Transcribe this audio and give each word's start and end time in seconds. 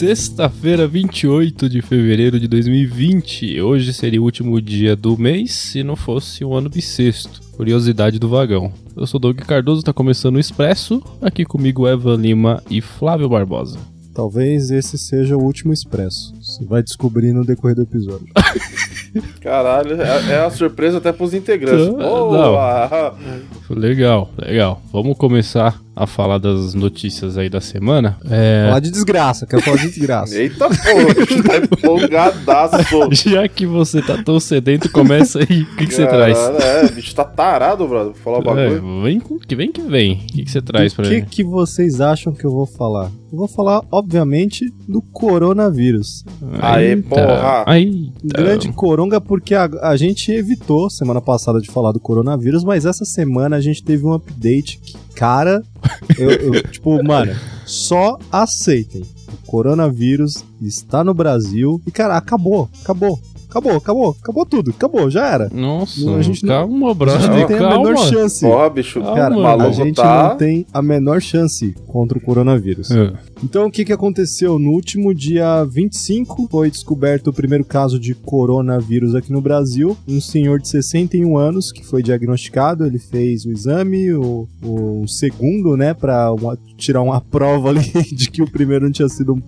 Sexta-feira, 0.00 0.88
28 0.88 1.68
de 1.68 1.82
fevereiro 1.82 2.40
de 2.40 2.48
2020. 2.48 3.60
Hoje 3.60 3.92
seria 3.92 4.18
o 4.18 4.24
último 4.24 4.58
dia 4.58 4.96
do 4.96 5.14
mês 5.18 5.52
se 5.52 5.82
não 5.82 5.94
fosse 5.94 6.42
um 6.42 6.54
ano 6.54 6.70
bissexto. 6.70 7.42
Curiosidade 7.52 8.18
do 8.18 8.26
vagão. 8.26 8.72
Eu 8.96 9.06
sou 9.06 9.20
Doug 9.20 9.36
Cardoso, 9.40 9.82
tá 9.82 9.92
começando 9.92 10.36
o 10.36 10.40
Expresso. 10.40 11.02
Aqui 11.20 11.44
comigo 11.44 11.86
Eva 11.86 12.14
Lima 12.14 12.62
e 12.70 12.80
Flávio 12.80 13.28
Barbosa. 13.28 13.78
Talvez 14.14 14.70
esse 14.70 14.96
seja 14.96 15.36
o 15.36 15.42
último 15.42 15.70
expresso. 15.70 16.34
Você 16.50 16.64
vai 16.64 16.82
descobrir 16.82 17.32
no 17.32 17.44
decorrer 17.44 17.76
do 17.76 17.82
episódio. 17.82 18.26
Caralho, 19.40 20.00
é, 20.00 20.34
é 20.34 20.40
uma 20.42 20.50
surpresa 20.50 20.98
até 20.98 21.12
pros 21.12 21.34
integrantes. 21.34 21.88
Boa! 21.88 23.14
Legal, 23.68 24.30
legal. 24.38 24.80
Vamos 24.92 25.16
começar 25.16 25.80
a 25.94 26.06
falar 26.06 26.38
das 26.38 26.74
notícias 26.74 27.36
aí 27.36 27.48
da 27.50 27.60
semana. 27.60 28.18
É, 28.30 28.64
Falar 28.66 28.80
de 28.80 28.90
desgraça, 28.90 29.46
quero 29.46 29.62
falar 29.62 29.76
de 29.78 29.90
desgraça. 29.90 30.34
Eita 30.36 30.68
porra, 30.68 30.78
o 31.10 31.42
tá 31.42 31.56
empolgadaço. 31.56 33.28
já 33.28 33.46
que 33.48 33.66
você 33.66 34.00
tá 34.00 34.22
tão 34.22 34.40
sedento, 34.40 34.90
começa 34.90 35.40
aí. 35.40 35.62
O 35.62 35.76
que, 35.76 35.86
que 35.86 35.94
você 35.94 36.06
traz? 36.06 36.38
É, 36.38 36.86
o 36.86 36.92
bicho 36.92 37.14
tá 37.14 37.24
tarado, 37.24 37.86
brother. 37.86 38.12
Vou 38.12 38.22
falar 38.22 38.38
o 38.38 38.42
bagulho. 38.42 39.00
É, 39.00 39.02
vem 39.04 39.20
que 39.20 39.54
vem 39.56 39.72
que 39.72 39.82
vem. 39.82 40.12
O 40.14 40.26
que, 40.26 40.44
que 40.44 40.50
você 40.50 40.62
traz 40.62 40.92
O 40.92 40.96
pra 40.96 41.04
que, 41.06 41.16
mim? 41.16 41.24
que 41.24 41.44
vocês 41.44 42.00
acham 42.00 42.32
que 42.32 42.44
eu 42.44 42.50
vou 42.50 42.66
falar? 42.66 43.10
Eu 43.32 43.38
vou 43.38 43.48
falar, 43.48 43.82
obviamente, 43.92 44.64
do 44.88 45.00
coronavírus. 45.02 46.24
Aê, 46.60 46.90
Eita, 46.94 47.08
porra. 47.08 47.64
Aí, 47.66 48.10
Um 48.24 48.28
grande 48.28 48.72
coronga, 48.72 49.20
porque 49.20 49.54
a, 49.54 49.68
a 49.82 49.96
gente 49.96 50.32
evitou 50.32 50.88
semana 50.88 51.20
passada 51.20 51.60
de 51.60 51.70
falar 51.70 51.92
do 51.92 52.00
coronavírus, 52.00 52.64
mas 52.64 52.86
essa 52.86 53.04
semana 53.04 53.56
a 53.56 53.60
gente 53.60 53.82
teve 53.82 54.04
um 54.04 54.12
update 54.12 54.78
que, 54.78 54.96
cara, 55.14 55.62
eu, 56.18 56.30
eu, 56.30 56.62
tipo, 56.70 57.02
mano, 57.02 57.34
só 57.66 58.18
aceitem. 58.32 59.02
O 59.44 59.46
coronavírus 59.50 60.44
está 60.62 61.04
no 61.04 61.12
Brasil 61.12 61.80
e, 61.86 61.90
cara, 61.90 62.16
acabou, 62.16 62.68
acabou. 62.82 63.20
Acabou, 63.50 63.72
acabou, 63.76 64.16
acabou 64.22 64.46
tudo, 64.46 64.70
acabou, 64.70 65.10
já 65.10 65.26
era. 65.26 65.50
Nossa, 65.52 66.08
A 66.14 66.22
gente 66.22 66.46
não- 66.46 66.54
calma, 66.68 66.90
A 66.92 67.18
gente 67.18 67.28
não 67.28 67.46
tem 67.48 67.56
a 67.56 67.58
calma. 67.58 67.76
menor 67.88 67.96
chance. 68.08 68.40
Porra, 68.46 68.70
bicho. 68.70 69.00
Calma, 69.00 69.16
Cara, 69.42 69.64
a 69.64 69.72
gente 69.72 69.96
tá. 69.96 70.28
não 70.30 70.36
tem 70.36 70.66
a 70.72 70.80
menor 70.80 71.20
chance 71.20 71.74
contra 71.88 72.16
o 72.16 72.20
coronavírus. 72.20 72.90
É. 72.92 73.12
Então, 73.42 73.66
o 73.66 73.70
que, 73.70 73.84
que 73.84 73.92
aconteceu? 73.92 74.56
No 74.58 74.70
último 74.70 75.12
dia 75.12 75.64
25, 75.64 76.46
foi 76.48 76.70
descoberto 76.70 77.28
o 77.28 77.32
primeiro 77.32 77.64
caso 77.64 77.98
de 77.98 78.14
coronavírus 78.14 79.14
aqui 79.16 79.32
no 79.32 79.40
Brasil. 79.40 79.96
Um 80.06 80.20
senhor 80.20 80.60
de 80.60 80.68
61 80.68 81.36
anos 81.36 81.72
que 81.72 81.84
foi 81.84 82.02
diagnosticado, 82.02 82.86
ele 82.86 82.98
fez 83.00 83.44
o 83.44 83.50
exame, 83.50 84.12
o, 84.12 84.46
o 84.62 85.08
segundo, 85.08 85.76
né, 85.76 85.92
pra 85.92 86.32
uma- 86.32 86.56
tirar 86.76 87.02
uma 87.02 87.20
prova 87.20 87.70
ali 87.70 87.80
de 88.14 88.30
que 88.30 88.42
o 88.42 88.50
primeiro 88.50 88.84
não 88.84 88.92
tinha 88.92 89.08
sido 89.08 89.42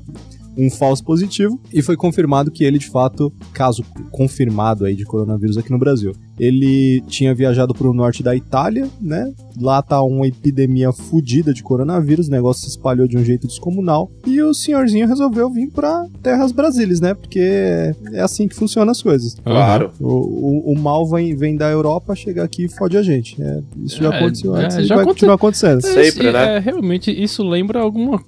um, 0.57 0.71
falso 0.71 1.05
positivo. 1.05 1.61
E 1.73 1.83
foi 1.83 1.97
confirmado 1.97 2.51
que 2.51 2.65
ele, 2.65 2.79
de 2.79 2.89
fato, 2.89 3.33
caso 3.53 3.85
confirmado 4.11 4.85
aí 4.85 4.95
de 4.95 5.05
coronavírus 5.05 5.57
aqui 5.59 5.71
no 5.71 5.79
Brasil. 5.79 6.13
Ele 6.39 7.03
tinha 7.07 7.35
viajado 7.35 7.75
para 7.75 7.89
o 7.89 7.95
norte 7.95 8.23
da 8.23 8.35
Itália, 8.35 8.89
né? 9.01 9.33
Lá 9.61 9.83
tá 9.83 10.03
uma 10.03 10.27
epidemia 10.27 10.91
fodida 10.93 11.53
de 11.53 11.63
coronavírus, 11.63 12.29
o 12.29 12.31
negócio 12.31 12.63
se 12.65 12.71
espalhou 12.71 13.07
de 13.07 13.17
um 13.19 13.25
jeito 13.25 13.47
descomunal. 13.47 14.11
E 14.27 14.41
o 14.43 14.53
senhorzinho 14.55 15.07
resolveu 15.07 15.51
vir 15.51 15.71
para 15.71 16.07
terras 16.23 16.51
brasileiras, 16.53 17.01
né? 17.01 17.15
Porque 17.15 17.39
é 17.41 18.21
assim 18.21 18.49
que 18.49 18.55
funcionam 18.57 18.91
as 18.91 19.03
coisas. 19.03 19.35
Claro. 19.45 19.93
O, 20.01 20.09
o- 20.09 20.73
o 20.73 20.79
mal 20.79 21.07
vem, 21.09 21.37
vem 21.37 21.55
da 21.57 21.71
Europa, 21.71 22.15
chega 22.15 22.43
aqui 22.43 22.65
e 22.65 22.69
fode 22.69 22.97
a 22.97 23.03
gente. 23.03 23.39
né? 23.41 23.63
isso 23.85 23.99
já 24.03 24.13
É, 24.13 24.17
aconteceu 24.19 24.57
é, 24.57 24.65
antes 24.65 24.77
e 24.79 24.85
já 24.85 24.95
vai 24.95 25.05
aconte- 25.05 25.15
continuar 25.15 25.35
acontecendo. 25.35 25.81
Sempre, 25.83 26.01
Esse- 26.03 26.23
né? 26.33 26.57
É, 26.57 26.59
realmente, 26.59 27.11
isso 27.11 27.43
lembra 27.47 27.81
alguma 27.81 28.23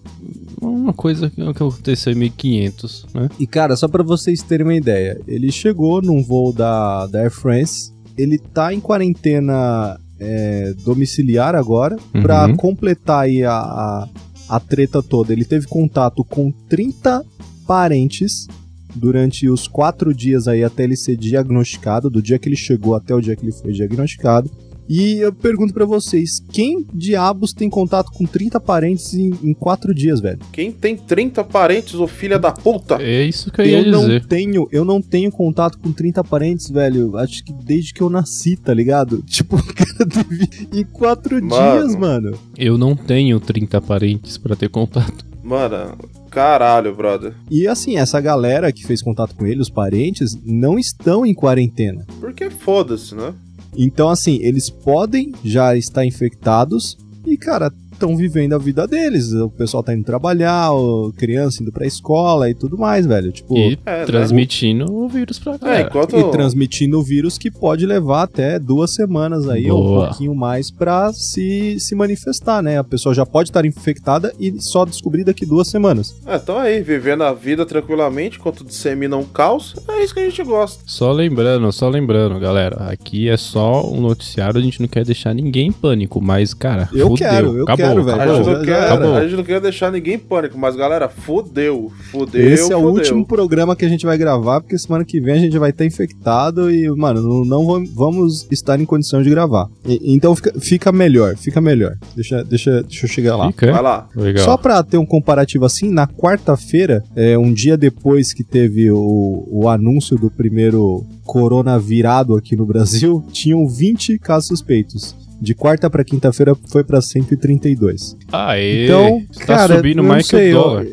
uma 0.68 0.92
coisa 0.92 1.30
que 1.30 1.40
aconteceu 1.42 2.12
em 2.12 2.16
1500, 2.16 3.06
né? 3.14 3.28
E 3.38 3.46
cara, 3.46 3.76
só 3.76 3.88
pra 3.88 4.02
vocês 4.02 4.42
terem 4.42 4.66
uma 4.66 4.74
ideia, 4.74 5.20
ele 5.26 5.50
chegou 5.52 6.00
num 6.02 6.22
voo 6.22 6.52
da, 6.52 7.06
da 7.06 7.20
Air 7.20 7.30
France, 7.30 7.92
ele 8.16 8.38
tá 8.38 8.72
em 8.72 8.80
quarentena 8.80 9.98
é, 10.20 10.74
domiciliar 10.84 11.54
agora, 11.54 11.96
pra 12.22 12.46
Uhum. 12.46 12.56
completar 12.56 13.24
aí 13.24 13.42
a, 13.44 13.52
a, 13.52 14.08
a 14.48 14.60
treta 14.60 15.02
toda. 15.02 15.32
Ele 15.32 15.44
teve 15.44 15.66
contato 15.66 16.22
com 16.24 16.52
30 16.68 17.24
parentes 17.66 18.46
durante 18.94 19.48
os 19.48 19.66
quatro 19.66 20.14
dias 20.14 20.46
aí 20.46 20.62
até 20.62 20.84
ele 20.84 20.96
ser 20.96 21.16
diagnosticado, 21.16 22.08
do 22.08 22.22
dia 22.22 22.38
que 22.38 22.48
ele 22.48 22.56
chegou 22.56 22.94
até 22.94 23.12
o 23.14 23.20
dia 23.20 23.34
que 23.34 23.44
ele 23.44 23.52
foi 23.52 23.72
diagnosticado. 23.72 24.48
E 24.88 25.16
eu 25.18 25.32
pergunto 25.32 25.72
pra 25.72 25.84
vocês, 25.86 26.40
quem 26.52 26.86
diabos 26.92 27.52
tem 27.52 27.70
contato 27.70 28.10
com 28.12 28.26
30 28.26 28.60
parentes 28.60 29.14
em, 29.14 29.30
em 29.42 29.54
quatro 29.54 29.94
dias, 29.94 30.20
velho? 30.20 30.38
Quem 30.52 30.70
tem 30.70 30.96
30 30.96 31.42
parentes, 31.44 31.94
ô 31.94 32.06
filha 32.06 32.38
da 32.38 32.52
puta? 32.52 32.96
É 33.02 33.22
isso 33.24 33.50
que 33.50 33.60
eu 33.62 33.66
ia 33.66 33.80
Eu 33.80 33.90
não 33.90 34.00
dizer. 34.00 34.26
tenho, 34.26 34.68
eu 34.70 34.84
não 34.84 35.00
tenho 35.00 35.30
contato 35.32 35.78
com 35.78 35.90
30 35.92 36.22
parentes, 36.24 36.68
velho. 36.70 37.16
Acho 37.16 37.42
que 37.44 37.52
desde 37.52 37.94
que 37.94 38.02
eu 38.02 38.10
nasci, 38.10 38.56
tá 38.56 38.72
ligado? 38.74 39.22
Tipo, 39.34 39.56
cara 39.74 40.06
teve 40.08 40.48
em 40.80 40.84
quatro 40.84 41.42
Mano. 41.44 41.78
dias, 41.80 41.96
mano. 41.96 42.38
Eu 42.56 42.76
não 42.78 42.94
tenho 42.94 43.38
30 43.40 43.80
parentes 43.80 44.36
pra 44.38 44.54
ter 44.56 44.68
contato. 44.68 45.24
Mano, 45.42 45.96
caralho, 46.30 46.94
brother. 46.94 47.34
E 47.50 47.66
assim, 47.66 47.96
essa 47.96 48.20
galera 48.20 48.72
que 48.72 48.84
fez 48.86 49.02
contato 49.02 49.34
com 49.34 49.44
ele, 49.46 49.60
os 49.60 49.68
parentes, 49.70 50.36
não 50.44 50.78
estão 50.78 51.24
em 51.26 51.34
quarentena. 51.34 52.06
Porque 52.20 52.48
foda-se, 52.48 53.14
né? 53.14 53.34
Então, 53.76 54.08
assim, 54.08 54.38
eles 54.40 54.70
podem 54.70 55.32
já 55.44 55.76
estar 55.76 56.04
infectados 56.04 56.96
e, 57.26 57.36
cara, 57.36 57.72
estão 57.94 58.16
vivendo 58.16 58.52
a 58.54 58.58
vida 58.58 58.86
deles. 58.86 59.32
O 59.32 59.48
pessoal 59.50 59.82
tá 59.82 59.94
indo 59.94 60.04
trabalhar, 60.04 60.72
o 60.72 61.12
criança 61.16 61.62
indo 61.62 61.72
pra 61.72 61.86
escola 61.86 62.48
e 62.50 62.54
tudo 62.54 62.76
mais, 62.78 63.06
velho. 63.06 63.32
Tipo, 63.32 63.56
E 63.56 63.78
É, 63.86 64.00
né? 64.00 64.04
transmitindo 64.04 64.92
o 64.92 65.08
vírus 65.08 65.38
pra 65.38 65.58
cá. 65.58 65.76
É, 65.78 65.82
enquanto. 65.82 66.16
e 66.16 66.30
transmitindo 66.30 66.98
o 66.98 67.02
vírus 67.02 67.38
que 67.38 67.50
pode 67.50 67.86
levar 67.86 68.22
até 68.24 68.58
duas 68.58 68.94
semanas 68.94 69.48
aí, 69.48 69.70
ou 69.70 69.80
um 69.80 69.84
Boa. 69.86 70.06
pouquinho 70.08 70.34
mais, 70.34 70.70
pra 70.70 71.12
se, 71.12 71.78
se 71.78 71.94
manifestar, 71.94 72.62
né? 72.62 72.78
A 72.78 72.84
pessoa 72.84 73.14
já 73.14 73.24
pode 73.24 73.48
estar 73.50 73.64
infectada 73.64 74.32
e 74.38 74.60
só 74.60 74.84
descobrir 74.84 75.24
daqui 75.24 75.46
duas 75.46 75.68
semanas. 75.68 76.14
É, 76.26 76.36
então 76.36 76.58
aí, 76.58 76.82
vivendo 76.82 77.22
a 77.22 77.32
vida 77.32 77.64
tranquilamente, 77.64 78.38
enquanto 78.38 78.64
dissemina 78.64 79.16
um 79.16 79.24
caos, 79.24 79.74
é 79.88 80.02
isso 80.04 80.12
que 80.14 80.20
a 80.20 80.24
gente 80.28 80.42
gosta. 80.42 80.82
Só 80.86 81.12
lembrando, 81.12 81.70
só 81.72 81.88
lembrando, 81.88 82.38
galera, 82.38 82.88
aqui 82.90 83.28
é 83.28 83.36
só 83.36 83.88
um 83.88 84.00
noticiário, 84.00 84.58
a 84.58 84.62
gente 84.62 84.80
não 84.80 84.88
quer 84.88 85.04
deixar 85.04 85.34
ninguém 85.34 85.68
em 85.68 85.72
pânico, 85.72 86.20
mas, 86.20 86.52
cara, 86.54 86.88
Eu 86.92 87.08
fudeu, 87.08 87.16
quero, 87.28 87.56
eu 87.58 87.62
acabou, 87.64 87.83
quero, 87.88 88.04
velho. 88.04 88.20
A 88.20 88.26
gente, 88.26 88.36
não 88.46 88.54
já 88.54 88.64
quer, 88.64 88.82
a 88.92 89.22
gente 89.24 89.36
não 89.36 89.44
quer 89.44 89.60
deixar 89.60 89.92
ninguém 89.92 90.14
em 90.14 90.18
pânico, 90.18 90.58
mas 90.58 90.76
galera, 90.76 91.08
fudeu. 91.08 91.90
Fudeu. 92.10 92.48
Esse 92.48 92.72
é 92.72 92.76
o 92.76 92.80
fudeu. 92.80 92.92
último 92.94 93.26
programa 93.26 93.74
que 93.76 93.84
a 93.84 93.88
gente 93.88 94.04
vai 94.06 94.16
gravar, 94.18 94.60
porque 94.60 94.78
semana 94.78 95.04
que 95.04 95.20
vem 95.20 95.34
a 95.34 95.38
gente 95.38 95.58
vai 95.58 95.70
estar 95.70 95.84
infectado 95.84 96.70
e, 96.70 96.88
mano, 96.96 97.20
não, 97.22 97.44
não 97.44 97.66
vam- 97.66 97.84
vamos 97.94 98.46
estar 98.50 98.80
em 98.80 98.84
condição 98.84 99.22
de 99.22 99.30
gravar. 99.30 99.68
E- 99.86 100.00
então 100.14 100.34
fica, 100.36 100.52
fica 100.60 100.92
melhor, 100.92 101.36
fica 101.36 101.60
melhor. 101.60 101.94
Deixa, 102.14 102.42
deixa, 102.44 102.82
deixa 102.82 103.06
eu 103.06 103.10
chegar 103.10 103.36
lá. 103.36 103.48
Fica, 103.48 103.66
Vai 103.70 103.78
é? 103.78 103.82
lá. 103.82 104.08
Legal. 104.16 104.44
Só 104.44 104.56
pra 104.56 104.82
ter 104.82 104.98
um 104.98 105.06
comparativo 105.06 105.64
assim, 105.64 105.90
na 105.90 106.06
quarta-feira, 106.06 107.02
é, 107.16 107.36
um 107.38 107.52
dia 107.52 107.76
depois 107.76 108.32
que 108.32 108.44
teve 108.44 108.90
o, 108.90 109.46
o 109.50 109.68
anúncio 109.68 110.16
do 110.16 110.30
primeiro 110.30 111.04
coronavirado 111.24 112.36
aqui 112.36 112.56
no 112.56 112.66
Brasil, 112.66 113.24
tinham 113.32 113.66
20 113.68 114.18
casos 114.18 114.48
suspeitos. 114.48 115.14
De 115.40 115.54
quarta 115.54 115.88
pra 115.90 116.04
quinta-feira 116.04 116.54
foi 116.70 116.82
pra 116.84 117.00
132. 117.00 118.16
Aê, 118.32 118.84
Então, 118.84 119.22
tá 119.38 119.44
cara, 119.44 119.76
subindo 119.76 119.98
eu 119.98 120.04
mais 120.04 120.24
não 120.30 120.30
que 120.30 120.44
o 120.44 120.48
eu- 120.48 120.62
dólar. 120.62 120.86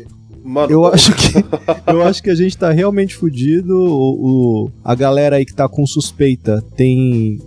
Mano, 0.44 0.72
Eu 0.72 0.84
acho 0.86 1.14
que 1.14 1.44
eu 1.86 2.02
acho 2.02 2.20
que 2.20 2.28
a 2.28 2.34
gente 2.34 2.58
tá 2.58 2.72
realmente 2.72 3.14
fudido. 3.14 3.74
O, 3.78 4.64
o- 4.64 4.70
a 4.82 4.92
galera 4.92 5.36
aí 5.36 5.44
que 5.46 5.54
tá 5.54 5.68
com 5.68 5.86
suspeita 5.86 6.60
tem 6.76 7.38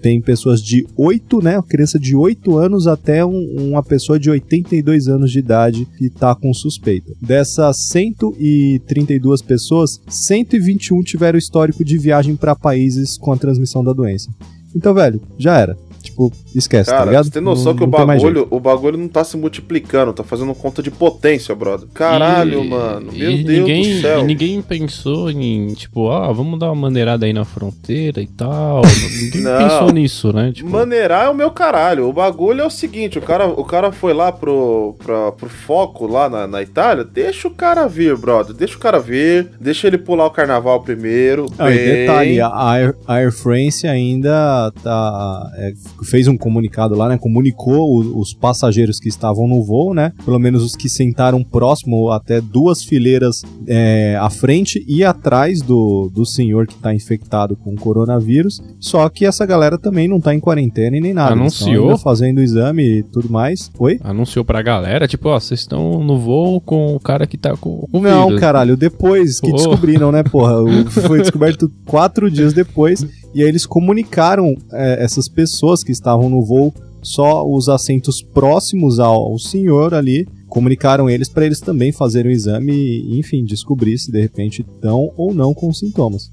tem 0.00 0.20
pessoas 0.20 0.62
de 0.62 0.86
8, 0.96 1.42
né? 1.42 1.60
Criança 1.68 1.98
de 1.98 2.14
8 2.14 2.56
anos 2.56 2.86
até 2.86 3.24
um- 3.26 3.70
uma 3.70 3.82
pessoa 3.82 4.20
de 4.20 4.30
82 4.30 5.08
anos 5.08 5.32
de 5.32 5.40
idade 5.40 5.84
que 5.98 6.08
tá 6.08 6.32
com 6.34 6.54
suspeita. 6.54 7.12
Dessas 7.20 7.88
132 7.88 9.42
pessoas, 9.42 10.00
121 10.08 11.02
tiveram 11.02 11.38
histórico 11.38 11.84
de 11.84 11.98
viagem 11.98 12.36
pra 12.36 12.54
países 12.54 13.16
com 13.18 13.32
a 13.32 13.36
transmissão 13.36 13.82
da 13.82 13.92
doença. 13.92 14.30
Então, 14.76 14.94
velho, 14.94 15.20
já 15.38 15.58
era. 15.58 15.76
Tipo, 16.02 16.30
esquece, 16.58 16.90
tá 16.90 16.96
Cara, 16.98 17.10
ligado? 17.10 17.24
você 17.24 17.30
tem 17.30 17.42
noção 17.42 17.72
Não- 17.72 17.78
que 17.78 17.84
o 17.84 17.86
bagulho, 17.86 18.46
o 18.50 18.60
bagulho 18.60 18.96
não 18.98 19.08
tá 19.08 19.24
se 19.24 19.36
multiplicando, 19.36 20.12
tá 20.12 20.22
fazendo 20.24 20.54
conta 20.54 20.82
de 20.82 20.90
potência, 20.90 21.54
brother. 21.54 21.88
Caralho, 21.94 22.64
E- 22.64 22.68
mano. 22.68 23.12
Meu 23.12 23.30
e 23.30 23.42
Deus 23.44 23.58
ninguém, 23.60 23.94
do 23.96 24.00
céu. 24.00 24.20
E 24.20 24.24
ninguém 24.24 24.62
pensou 24.62 25.30
em, 25.30 25.74
tipo, 25.74 26.10
ah, 26.10 26.32
vamos 26.32 26.58
dar 26.58 26.66
uma 26.66 26.82
maneirada 26.82 27.26
aí 27.26 27.32
na 27.32 27.44
fronteira 27.44 28.20
e 28.20 28.26
tal. 28.26 28.82
ninguém 29.22 29.42
Não. 29.42 29.58
pensou 29.58 29.92
nisso, 29.92 30.32
né? 30.32 30.52
Tipo, 30.52 30.70
Maneirar 30.70 31.26
é 31.26 31.28
o 31.28 31.34
meu 31.34 31.50
caralho. 31.50 32.08
O 32.08 32.12
bagulho 32.12 32.60
é 32.60 32.66
o 32.66 32.70
seguinte: 32.70 33.18
o 33.18 33.22
cara, 33.22 33.46
o 33.46 33.64
cara 33.64 33.92
foi 33.92 34.12
lá 34.12 34.30
pro, 34.32 34.96
pra, 35.04 35.32
pro 35.32 35.48
foco 35.48 36.06
lá 36.06 36.28
na, 36.28 36.46
na 36.46 36.62
Itália. 36.62 37.04
Deixa 37.04 37.48
o 37.48 37.50
cara 37.50 37.86
vir, 37.86 38.16
brother. 38.16 38.54
Deixa 38.54 38.76
o 38.76 38.80
cara 38.80 38.98
vir. 38.98 39.48
Deixa 39.60 39.86
ele 39.86 39.98
pular 39.98 40.26
o 40.26 40.30
carnaval 40.30 40.80
primeiro. 40.82 41.46
Ah, 41.58 41.70
e 41.70 41.74
bem. 41.76 41.84
detalhe, 41.86 42.40
a 42.40 42.48
Air, 42.72 42.94
a 43.06 43.14
Air 43.14 43.32
France 43.32 43.86
ainda 43.86 44.72
tá, 44.82 45.50
é, 45.56 45.72
fez 46.04 46.26
um 46.28 46.36
comunicado 46.44 46.94
lá, 46.94 47.08
né? 47.08 47.16
Comunicou 47.18 47.88
o, 47.88 48.20
os 48.20 48.34
passageiros 48.34 48.98
que 49.00 49.08
estavam 49.08 49.48
no 49.48 49.62
voo, 49.64 49.94
né? 49.94 50.12
Pelo 50.24 50.38
menos 50.38 50.62
os 50.62 50.76
que 50.76 50.88
sentaram 50.88 51.42
próximo, 51.42 52.10
até 52.10 52.40
duas 52.40 52.84
fileiras 52.84 53.42
é, 53.66 54.16
à 54.20 54.28
frente 54.30 54.84
e 54.86 55.02
atrás 55.02 55.62
do, 55.62 56.10
do 56.14 56.24
senhor 56.26 56.66
que 56.66 56.74
está 56.74 56.94
infectado 56.94 57.56
com 57.56 57.74
coronavírus. 57.74 58.60
Só 58.78 59.08
que 59.08 59.24
essa 59.24 59.46
galera 59.46 59.78
também 59.78 60.06
não 60.06 60.20
tá 60.20 60.34
em 60.34 60.40
quarentena 60.40 60.96
e 60.96 61.00
nem 61.00 61.12
nada. 61.14 61.32
Anunciou? 61.32 61.96
fazendo 61.98 62.38
o 62.38 62.42
exame 62.42 62.98
e 62.98 63.02
tudo 63.02 63.30
mais. 63.30 63.70
Oi? 63.78 63.98
Anunciou 64.02 64.44
pra 64.44 64.60
galera, 64.60 65.08
tipo, 65.08 65.28
ó, 65.30 65.40
vocês 65.40 65.60
estão 65.60 66.04
no 66.04 66.18
voo 66.18 66.60
com 66.60 66.94
o 66.94 67.00
cara 67.00 67.26
que 67.26 67.38
tá 67.38 67.56
com 67.56 67.88
o 67.90 68.00
Não, 68.00 68.36
caralho, 68.36 68.76
depois 68.76 69.40
que 69.40 69.50
Oh. 69.50 69.56
descobriram, 69.56 70.12
né, 70.12 70.22
porra? 70.22 70.60
O- 70.62 70.84
Foi 71.06 71.20
descoberto 71.20 71.70
quatro 71.86 72.30
dias 72.30 72.52
depois. 72.52 73.06
E 73.34 73.42
aí 73.42 73.48
eles 73.48 73.66
comunicaram 73.66 74.54
é, 74.72 75.02
essas 75.02 75.28
pessoas 75.28 75.82
que 75.82 75.90
estavam 75.90 76.30
no 76.30 76.44
voo, 76.44 76.72
só 77.02 77.44
os 77.46 77.68
assentos 77.68 78.22
próximos 78.22 79.00
ao, 79.00 79.32
ao 79.32 79.38
senhor 79.38 79.92
ali, 79.92 80.26
comunicaram 80.48 81.10
eles 81.10 81.28
para 81.28 81.44
eles 81.44 81.60
também 81.60 81.90
fazerem 81.90 82.30
o 82.30 82.34
exame 82.34 82.72
e, 82.72 83.18
enfim, 83.18 83.44
descobrir 83.44 83.98
se 83.98 84.12
de 84.12 84.20
repente 84.20 84.62
estão 84.62 85.10
ou 85.16 85.34
não 85.34 85.52
com 85.52 85.72
sintomas. 85.72 86.30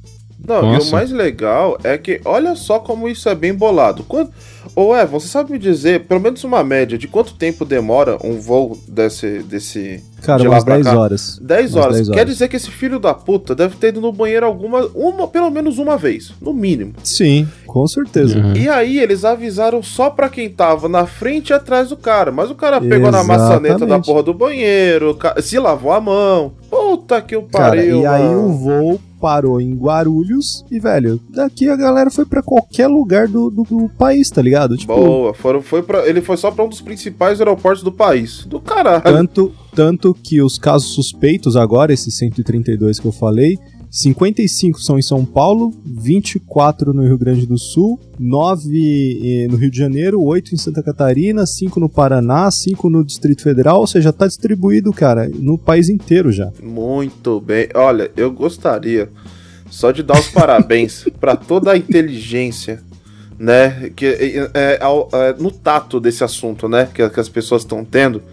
Não, 0.48 0.72
e 0.72 0.74
Nossa. 0.74 0.88
o 0.88 0.92
mais 0.92 1.12
legal 1.12 1.78
é 1.84 1.98
que 1.98 2.20
olha 2.26 2.56
só 2.56 2.80
como 2.80 3.08
isso 3.08 3.30
é 3.30 3.36
bem 3.36 3.54
bolado. 3.54 4.04
Quando... 4.08 4.32
Ô, 4.76 4.96
Evan, 4.96 5.20
você 5.20 5.28
sabe 5.28 5.52
me 5.52 5.58
dizer, 5.60 6.02
pelo 6.02 6.20
menos 6.22 6.44
uma 6.44 6.64
média, 6.64 6.98
de 6.98 7.08
quanto 7.08 7.34
tempo 7.34 7.66
demora 7.66 8.18
um 8.24 8.40
voo 8.40 8.78
desse. 8.88 9.40
desse... 9.40 10.04
Cara, 10.22 10.40
De 10.42 10.48
lá 10.48 10.54
umas 10.56 10.64
pra 10.64 10.76
10 10.76 10.86
cá. 10.88 11.00
horas. 11.00 11.40
10 11.42 11.74
Umas 11.74 11.84
horas. 11.86 11.96
10 11.98 12.10
Quer 12.10 12.20
horas. 12.20 12.32
dizer 12.34 12.48
que 12.48 12.56
esse 12.56 12.70
filho 12.70 13.00
da 13.00 13.12
puta 13.14 13.56
deve 13.56 13.76
ter 13.76 13.88
ido 13.88 14.00
no 14.02 14.12
banheiro 14.12 14.46
alguma. 14.46 14.86
Uma, 14.94 15.28
pelo 15.28 15.50
menos 15.50 15.80
uma 15.80 15.98
vez, 15.98 16.32
no 16.40 16.54
mínimo. 16.54 16.94
Sim, 17.04 17.48
com 17.66 17.88
certeza. 17.88 18.38
Uhum. 18.38 18.56
E 18.56 18.70
aí 18.70 19.00
eles 19.00 19.26
avisaram 19.26 19.82
só 19.82 20.12
pra 20.12 20.30
quem 20.30 20.48
tava 20.50 20.88
na 20.88 21.08
frente 21.08 21.50
e 21.50 21.54
atrás 21.54 21.90
do 21.90 21.98
cara. 21.98 22.32
Mas 22.32 22.52
o 22.52 22.56
cara 22.56 22.80
pegou 22.80 23.12
na 23.12 23.24
maçaneta 23.24 23.80
da 23.80 23.86
Exatamente. 23.86 24.06
porra 24.06 24.22
do 24.24 24.34
banheiro, 24.34 25.18
se 25.42 25.58
lavou 25.58 25.92
a 25.92 26.00
mão. 26.00 26.54
Puta 26.70 27.20
que 27.22 27.36
o 27.36 27.42
Cara, 27.44 27.76
pariu. 27.78 28.02
e 28.02 28.06
aí 28.06 28.24
mano. 28.24 28.46
o 28.46 28.54
voo 28.54 29.02
parou 29.22 29.62
em 29.62 29.76
Guarulhos 29.76 30.66
e, 30.72 30.80
velho, 30.80 31.22
daqui 31.30 31.70
a 31.70 31.76
galera 31.76 32.10
foi 32.10 32.26
pra 32.26 32.42
qualquer 32.42 32.88
lugar 32.88 33.28
do, 33.28 33.52
do, 33.52 33.64
do 33.64 33.90
país, 33.90 34.30
tá 34.32 34.42
ligado? 34.42 34.76
Tipo, 34.76 34.96
Boa, 34.96 35.34
foram, 35.34 35.62
foi 35.62 35.84
pra, 35.84 36.08
ele 36.08 36.22
foi 36.22 36.36
só 36.36 36.50
pra 36.50 36.66
um 36.66 36.70
dos 36.70 36.82
principais 36.82 37.40
aeroportos 37.40 37.84
do 37.84 37.92
país. 37.92 38.46
Do 38.46 38.60
caralho. 38.60 39.04
tanto, 39.04 39.54
tanto 39.76 40.14
que 40.14 40.42
os 40.42 40.58
casos 40.58 40.96
suspeitos 40.96 41.56
agora, 41.56 41.94
esses 41.94 42.18
132 42.18 43.00
que 43.00 43.06
eu 43.06 43.12
falei, 43.12 43.60
55 43.92 44.80
são 44.82 44.98
em 44.98 45.02
São 45.02 45.26
Paulo, 45.26 45.74
24 45.86 46.94
no 46.94 47.04
Rio 47.04 47.18
Grande 47.18 47.46
do 47.46 47.58
Sul, 47.58 48.00
9 48.18 49.48
no 49.50 49.58
Rio 49.58 49.70
de 49.70 49.78
Janeiro, 49.78 50.24
8 50.24 50.56
em 50.56 50.58
Santa 50.58 50.82
Catarina, 50.82 51.46
5 51.46 51.78
no 51.78 51.90
Paraná, 51.90 52.50
5 52.50 52.90
no 52.90 53.04
Distrito 53.04 53.44
Federal, 53.44 53.82
ou 53.82 53.88
seja, 53.88 54.14
tá 54.14 54.26
distribuído, 54.26 54.94
cara, 54.94 55.30
no 55.34 55.58
país 55.58 55.90
inteiro 55.90 56.32
já. 56.32 56.50
Muito 56.64 57.42
bem. 57.42 57.68
Olha, 57.76 58.10
eu 58.16 58.32
gostaria 58.32 59.10
só 59.70 59.92
de 59.92 60.04
dar 60.04 60.18
os 60.18 60.28
parabéns 60.32 61.06
pra 61.20 61.36
toda 61.36 61.74
a 61.74 61.78
inteligência, 61.78 62.80
né? 63.38 63.92
Que 63.94 64.06
é, 64.06 64.50
é, 64.54 64.80
é, 64.80 65.36
no 65.38 65.52
tato 65.52 66.00
desse 66.00 66.24
assunto, 66.24 66.70
né? 66.70 66.88
Que, 66.94 67.10
que 67.10 67.20
as 67.20 67.28
pessoas 67.28 67.64
estão 67.64 67.84
tendo. 67.84 68.24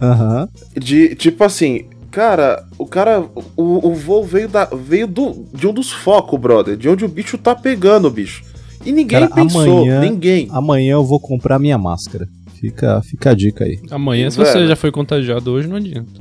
Aham. 0.00 0.48
De 0.74 1.14
tipo 1.14 1.44
assim, 1.44 1.84
cara, 2.14 2.64
o 2.78 2.86
cara. 2.86 3.24
O, 3.56 3.88
o 3.88 3.94
voo 3.94 4.24
veio, 4.24 4.48
da, 4.48 4.64
veio 4.66 5.06
do, 5.06 5.44
de 5.52 5.66
um 5.66 5.72
dos 5.72 5.90
focos, 5.90 6.38
brother. 6.40 6.76
De 6.76 6.88
onde 6.88 7.04
o 7.04 7.08
bicho 7.08 7.36
tá 7.36 7.54
pegando, 7.54 8.10
bicho. 8.10 8.44
E 8.86 8.92
ninguém 8.92 9.20
Cara, 9.28 9.34
pensou, 9.34 9.78
amanhã- 9.78 10.00
ninguém. 10.00 10.48
Amanhã 10.50 10.92
eu 10.92 11.04
vou 11.04 11.18
comprar 11.18 11.58
minha 11.58 11.76
máscara. 11.78 12.28
Fica, 12.60 13.02
fica 13.02 13.30
a 13.30 13.34
dica 13.34 13.64
aí. 13.64 13.78
Amanhã, 13.90 14.30
se 14.30 14.36
Velho. 14.38 14.50
você 14.50 14.66
já 14.66 14.76
foi 14.76 14.90
contagiado 14.92 15.50
hoje, 15.50 15.66
não 15.68 15.76
adianta. 15.76 16.20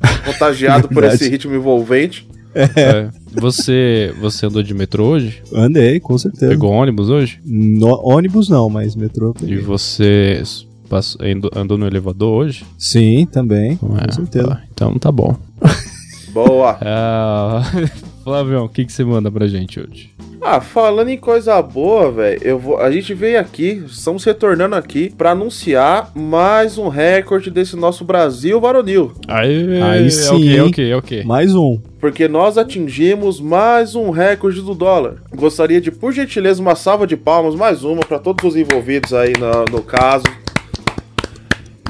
Contagiado 0.24 0.88
por 0.88 1.04
esse 1.04 1.28
ritmo 1.30 1.54
envolvente. 1.54 2.26
É. 2.54 3.08
Você, 3.32 4.12
você 4.20 4.46
andou 4.46 4.62
de 4.62 4.72
metrô 4.74 5.06
hoje? 5.08 5.42
Andei, 5.52 6.00
com 6.00 6.16
certeza. 6.16 6.48
Pegou 6.48 6.70
ônibus 6.72 7.10
hoje? 7.10 7.40
No- 7.44 8.00
ônibus 8.02 8.48
não, 8.48 8.68
mas 8.70 8.96
metrô 8.96 9.28
eu 9.28 9.34
E 9.36 9.40
peguei. 9.40 9.58
você 9.58 10.42
passou- 10.88 11.20
andou, 11.54 11.78
no 11.78 11.86
elevador 11.86 12.44
hoje? 12.44 12.64
Sim, 12.78 13.26
também, 13.26 13.76
com 13.76 13.96
É, 13.96 14.10
certeza. 14.12 14.48
tá. 14.48 14.62
Então 14.72 14.98
tá 14.98 15.12
bom. 15.12 15.36
Boa. 16.32 16.78
Ah, 16.82 17.62
Flavião, 18.24 18.66
o 18.66 18.68
que, 18.68 18.84
que 18.84 18.92
você 18.92 19.02
manda 19.04 19.30
pra 19.30 19.46
gente 19.46 19.80
hoje? 19.80 20.10
Ah, 20.40 20.60
falando 20.60 21.08
em 21.08 21.16
coisa 21.16 21.60
boa, 21.62 22.12
velho, 22.12 22.40
eu 22.44 22.58
vou. 22.58 22.78
A 22.78 22.90
gente 22.92 23.12
veio 23.12 23.40
aqui, 23.40 23.82
estamos 23.86 24.22
retornando 24.22 24.76
aqui 24.76 25.10
pra 25.10 25.32
anunciar 25.32 26.12
mais 26.14 26.78
um 26.78 26.86
recorde 26.88 27.50
desse 27.50 27.74
nosso 27.74 28.04
Brasil 28.04 28.60
varonil. 28.60 29.12
Aí, 29.26 29.82
Aí 29.82 30.06
é 30.06 30.10
sim? 30.10 30.56
É 30.56 30.62
o 30.62 30.66
hein? 30.66 30.70
quê? 30.70 30.82
É 30.82 30.96
o 30.96 31.02
quê? 31.02 31.22
Mais 31.24 31.54
um. 31.54 31.80
Porque 32.00 32.28
nós 32.28 32.56
atingimos 32.56 33.40
mais 33.40 33.94
um 33.96 34.10
recorde 34.10 34.60
do 34.62 34.74
dólar. 34.74 35.16
Gostaria 35.34 35.80
de, 35.80 35.90
por 35.90 36.12
gentileza, 36.12 36.62
uma 36.62 36.76
salva 36.76 37.06
de 37.06 37.16
palmas, 37.16 37.54
mais 37.56 37.82
uma, 37.82 38.02
pra 38.02 38.18
todos 38.20 38.44
os 38.44 38.54
envolvidos 38.56 39.12
aí 39.12 39.32
no, 39.36 39.76
no 39.78 39.82
caso. 39.82 40.24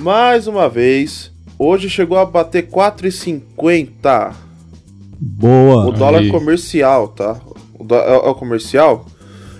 Mais 0.00 0.46
uma 0.46 0.68
vez, 0.68 1.30
hoje 1.58 1.88
chegou 1.90 2.18
a 2.18 2.24
bater 2.24 2.68
4,50. 2.68 4.32
Boa. 5.20 5.86
O 5.88 5.92
dólar 5.92 6.20
Aí. 6.20 6.30
comercial, 6.30 7.08
tá? 7.08 7.40
O 7.78 7.82
dó- 7.84 7.98
é, 8.00 8.14
é 8.14 8.16
o 8.30 8.34
comercial? 8.34 9.06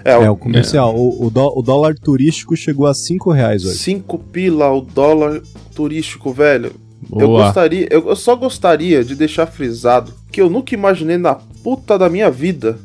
É, 0.05 0.13
É, 0.13 0.31
o 0.31 0.33
o 0.33 0.37
comercial. 0.37 0.95
O, 0.97 1.27
o 1.27 1.31
dó- 1.31 1.53
o 1.57 1.63
dólar 1.63 1.95
turístico 1.97 2.57
chegou 2.57 2.87
a 2.87 2.95
5 2.95 3.33
reais 3.33 3.65
hoje. 3.65 3.79
5 3.79 4.19
pila 4.19 4.71
o 4.73 4.81
dólar 4.81 5.43
turístico, 5.75 6.33
velho. 6.33 6.73
Eu 7.13 7.27
Boa. 7.29 7.45
gostaria, 7.45 7.87
eu, 7.91 8.09
eu 8.09 8.17
só 8.17 8.37
gostaria 8.37 9.03
de 9.05 9.15
deixar 9.15 9.47
frisado 9.47 10.13
que 10.31 10.41
eu 10.41 10.49
nunca 10.51 10.75
imaginei 10.75 11.17
na 11.17 11.35
puta 11.35 11.99
da 11.99 12.09
minha 12.09 12.31
vida 12.31 12.79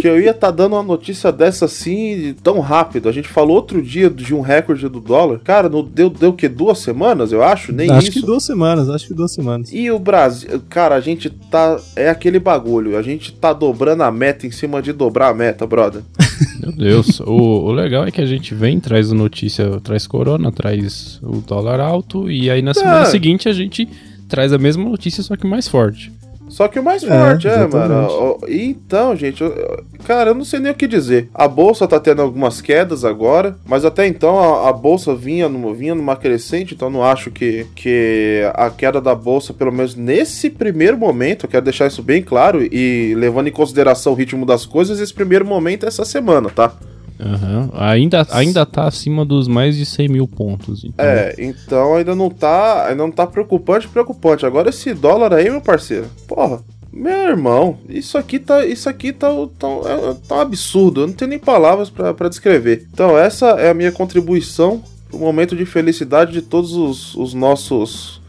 que 0.00 0.08
eu 0.08 0.20
ia 0.20 0.30
estar 0.30 0.50
dando 0.50 0.74
uma 0.74 0.82
notícia 0.82 1.30
dessa 1.30 1.64
assim 1.66 2.34
tão 2.42 2.60
rápido. 2.60 3.08
A 3.08 3.12
gente 3.12 3.28
falou 3.28 3.56
outro 3.56 3.82
dia 3.82 4.08
de 4.10 4.34
um 4.34 4.40
recorde 4.40 4.88
do 4.88 5.00
dólar. 5.00 5.40
Cara, 5.40 5.68
não 5.68 5.82
deu 5.84 6.10
deu 6.10 6.30
o 6.30 6.34
que 6.34 6.48
duas 6.48 6.78
semanas, 6.78 7.32
eu 7.32 7.42
acho, 7.42 7.72
nem 7.72 7.90
acho 7.90 8.08
isso. 8.08 8.20
que 8.20 8.26
duas 8.26 8.44
semanas, 8.44 8.88
acho 8.88 9.06
que 9.06 9.14
duas 9.14 9.32
semanas. 9.32 9.72
E 9.72 9.90
o 9.90 9.98
Brasil, 9.98 10.60
cara, 10.68 10.94
a 10.94 11.00
gente 11.00 11.30
tá 11.30 11.78
é 11.96 12.08
aquele 12.08 12.38
bagulho, 12.38 12.96
a 12.96 13.02
gente 13.02 13.32
tá 13.32 13.52
dobrando 13.52 14.02
a 14.02 14.10
meta 14.10 14.46
em 14.46 14.50
cima 14.50 14.80
de 14.82 14.92
dobrar 14.92 15.28
a 15.30 15.34
meta, 15.34 15.66
brother. 15.66 16.02
Meu 16.60 16.72
Deus. 16.72 17.20
o, 17.20 17.32
o 17.32 17.72
legal 17.72 18.04
é 18.04 18.10
que 18.10 18.20
a 18.20 18.26
gente 18.26 18.54
vem, 18.54 18.78
traz 18.80 19.10
a 19.10 19.14
notícia, 19.14 19.80
traz 19.82 20.06
corona, 20.06 20.50
traz 20.52 21.18
o 21.22 21.38
dólar 21.38 21.80
alto, 21.80 22.30
e 22.30 22.50
aí 22.50 22.62
na 22.62 22.74
semana 22.74 23.02
É. 23.02 23.04
seguinte 23.06 23.48
a 23.48 23.52
gente 23.52 23.88
traz 24.28 24.52
a 24.52 24.58
mesma 24.58 24.84
notícia, 24.88 25.22
só 25.22 25.36
que 25.36 25.46
mais 25.46 25.66
forte. 25.68 26.12
Só 26.50 26.68
que 26.68 26.78
o 26.78 26.82
mais 26.82 27.02
É, 27.02 27.06
forte, 27.08 27.48
é, 27.48 27.50
exatamente. 27.64 27.74
mano. 27.88 28.38
Então, 28.48 29.16
gente, 29.16 29.42
eu- 29.42 29.84
cara, 30.04 30.30
eu 30.30 30.34
não 30.34 30.44
sei 30.44 30.60
nem 30.60 30.72
o 30.72 30.74
que 30.74 30.86
dizer. 30.86 31.28
A 31.32 31.46
bolsa 31.48 31.86
tá 31.88 31.98
tendo 31.98 32.20
algumas 32.22 32.60
quedas 32.60 33.04
agora, 33.04 33.56
mas 33.66 33.84
até 33.84 34.06
então 34.06 34.38
a, 34.38 34.68
a 34.68 34.72
bolsa 34.72 35.14
vinha, 35.14 35.48
numa, 35.48 35.72
vinha 35.72 35.94
numa 35.94 36.16
crescente, 36.16 36.74
então 36.74 36.90
não 36.90 37.02
acho 37.04 37.30
que, 37.30 37.66
que 37.74 38.42
a 38.54 38.68
queda 38.70 39.00
da 39.00 39.14
bolsa, 39.14 39.54
pelo 39.54 39.72
menos 39.72 39.94
nesse 39.94 40.50
primeiro 40.50 40.98
momento, 40.98 41.46
eu 41.46 41.50
quero 41.50 41.64
deixar 41.64 41.86
isso 41.86 42.02
bem 42.02 42.22
claro 42.22 42.62
e 42.62 43.14
levando 43.16 43.46
em 43.48 43.52
consideração 43.52 44.12
o 44.12 44.16
ritmo 44.16 44.44
das 44.44 44.66
coisas, 44.66 45.00
esse 45.00 45.14
primeiro 45.14 45.44
momento 45.46 45.84
é 45.84 45.88
essa 45.88 46.04
semana, 46.04 46.50
tá? 46.50 46.72
Aham. 47.20 47.70
Ainda, 47.74 48.26
ainda 48.30 48.64
tá 48.66 48.86
acima 48.86 49.24
dos 49.24 49.46
mais 49.46 49.76
de 49.76 49.84
100 49.86 50.08
mil 50.08 50.26
pontos. 50.26 50.84
Então, 50.84 51.04
É, 51.04 51.34
então 51.38 51.94
ainda 51.94 52.14
não 52.14 52.30
tá, 52.30 52.86
ainda 52.86 53.02
não 53.02 53.10
tá 53.10 53.26
preocupante, 53.26 53.88
preocupante. 53.88 54.46
Agora 54.46 54.70
esse 54.70 54.94
dólar 54.94 55.34
aí, 55.34 55.50
meu 55.50 55.60
parceiro, 55.60 56.06
porra, 56.26 56.60
meu 56.92 57.12
irmão, 57.28 57.78
isso 57.88 58.18
aqui 58.18 58.38
tá, 58.38 58.64
isso 58.66 58.88
aqui 58.88 59.12
tá, 59.12 59.28
tá, 59.58 59.68
é- 59.68 60.16
tá 60.26 60.34
um 60.36 60.40
absurdo. 60.40 61.02
Eu 61.02 61.06
não 61.08 61.14
tenho 61.14 61.28
nem 61.30 61.38
palavras 61.38 61.88
pra 61.90 62.12
pra 62.14 62.28
descrever. 62.28 62.86
Então 62.92 63.16
essa 63.16 63.50
é 63.50 63.70
a 63.70 63.74
minha 63.74 63.92
contribuição 63.92 64.82
pro 65.08 65.18
momento 65.18 65.54
de 65.54 65.64
felicidade 65.64 66.32
de 66.32 66.42
todos 66.42 66.72
os, 66.72 67.14
os 67.14 67.34
nossos 67.34 68.20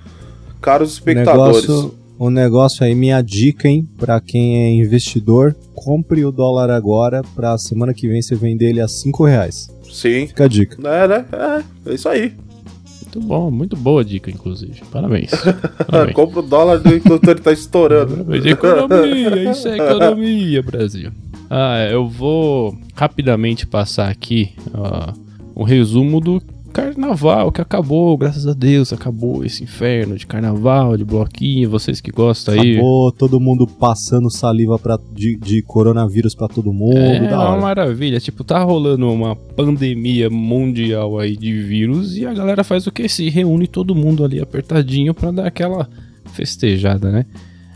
caros 0.61 0.91
espectadores. 0.93 1.67
Negócio, 1.67 1.95
o 2.23 2.29
negócio 2.29 2.85
aí, 2.85 2.93
minha 2.93 3.19
dica, 3.21 3.67
hein, 3.67 3.87
pra 3.97 4.21
quem 4.21 4.57
é 4.57 4.73
investidor, 4.75 5.55
compre 5.73 6.23
o 6.23 6.31
dólar 6.31 6.69
agora 6.69 7.23
pra 7.35 7.57
semana 7.57 7.93
que 7.95 8.07
vem 8.07 8.21
você 8.21 8.35
vender 8.35 8.69
ele 8.69 8.79
a 8.79 8.87
5 8.87 9.25
reais. 9.25 9.69
Sim. 9.91 10.27
Fica 10.27 10.43
a 10.45 10.47
dica. 10.47 10.77
É, 10.87 11.07
né? 11.07 11.25
É, 11.31 11.89
é 11.91 11.93
isso 11.95 12.07
aí. 12.07 12.33
Muito 13.03 13.27
bom, 13.27 13.49
muito 13.51 13.75
boa 13.75 14.05
dica, 14.05 14.29
inclusive. 14.29 14.81
Parabéns. 14.91 15.31
Parabéns. 15.89 16.15
Compra 16.15 16.39
o 16.39 16.43
dólar 16.43 16.77
do- 16.79 16.95
enquanto 16.95 17.27
ele 17.29 17.41
tá 17.41 17.51
estourando. 17.51 18.17
Parabéns. 18.17 18.45
Economia, 18.45 19.51
isso 19.51 19.67
é 19.67 19.75
economia, 19.77 20.61
Brasil. 20.61 21.11
Ah, 21.49 21.83
eu 21.91 22.07
vou 22.07 22.77
rapidamente 22.95 23.65
passar 23.65 24.09
aqui 24.09 24.51
ó, 24.73 25.11
um 25.55 25.63
resumo 25.63 26.21
do 26.21 26.41
carnaval 26.71 27.51
que 27.51 27.61
acabou, 27.61 28.17
graças 28.17 28.47
a 28.47 28.53
Deus, 28.53 28.91
acabou 28.91 29.43
esse 29.45 29.63
inferno 29.63 30.17
de 30.17 30.25
carnaval, 30.25 30.97
de 30.97 31.03
bloquinho, 31.03 31.69
vocês 31.69 32.01
que 32.01 32.11
gostam 32.11 32.53
aí. 32.53 32.73
Acabou 32.73 33.11
todo 33.11 33.39
mundo 33.39 33.67
passando 33.67 34.29
saliva 34.31 34.79
pra, 34.79 34.97
de, 35.13 35.37
de 35.37 35.61
coronavírus 35.61 36.33
pra 36.33 36.47
todo 36.47 36.71
mundo. 36.73 36.97
É 36.97 37.19
da 37.27 37.37
uma 37.39 37.49
hora. 37.49 37.61
maravilha. 37.61 38.19
Tipo, 38.19 38.43
tá 38.43 38.63
rolando 38.63 39.11
uma 39.11 39.35
pandemia 39.35 40.29
mundial 40.29 41.19
aí 41.19 41.35
de 41.35 41.53
vírus 41.61 42.17
e 42.17 42.25
a 42.25 42.33
galera 42.33 42.63
faz 42.63 42.87
o 42.87 42.91
que? 42.91 43.07
Se 43.07 43.29
reúne 43.29 43.67
todo 43.67 43.93
mundo 43.93 44.23
ali 44.23 44.39
apertadinho 44.39 45.13
pra 45.13 45.31
dar 45.31 45.47
aquela 45.47 45.89
festejada, 46.33 47.11
né? 47.11 47.25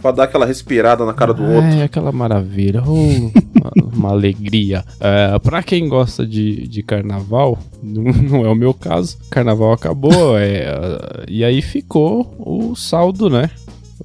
Pra 0.05 0.11
dar 0.11 0.25
aquela 0.25 0.45
respirada 0.45 1.03
na 1.03 1.15
cara 1.15 1.33
do 1.33 1.41
outro. 1.41 1.67
É, 1.67 1.81
aquela 1.81 2.11
maravilha. 2.11 2.83
Oh, 2.85 2.91
uma, 2.93 3.91
uma 3.91 4.09
alegria. 4.11 4.85
É, 4.99 5.39
pra 5.39 5.63
quem 5.63 5.89
gosta 5.89 6.23
de, 6.27 6.67
de 6.67 6.83
carnaval, 6.83 7.57
não, 7.81 8.03
não 8.03 8.45
é 8.45 8.49
o 8.49 8.53
meu 8.53 8.71
caso. 8.71 9.17
Carnaval 9.31 9.71
acabou, 9.71 10.13
é, 10.37 11.25
e 11.27 11.43
aí 11.43 11.59
ficou 11.59 12.35
o 12.37 12.75
saldo, 12.75 13.31
né? 13.31 13.49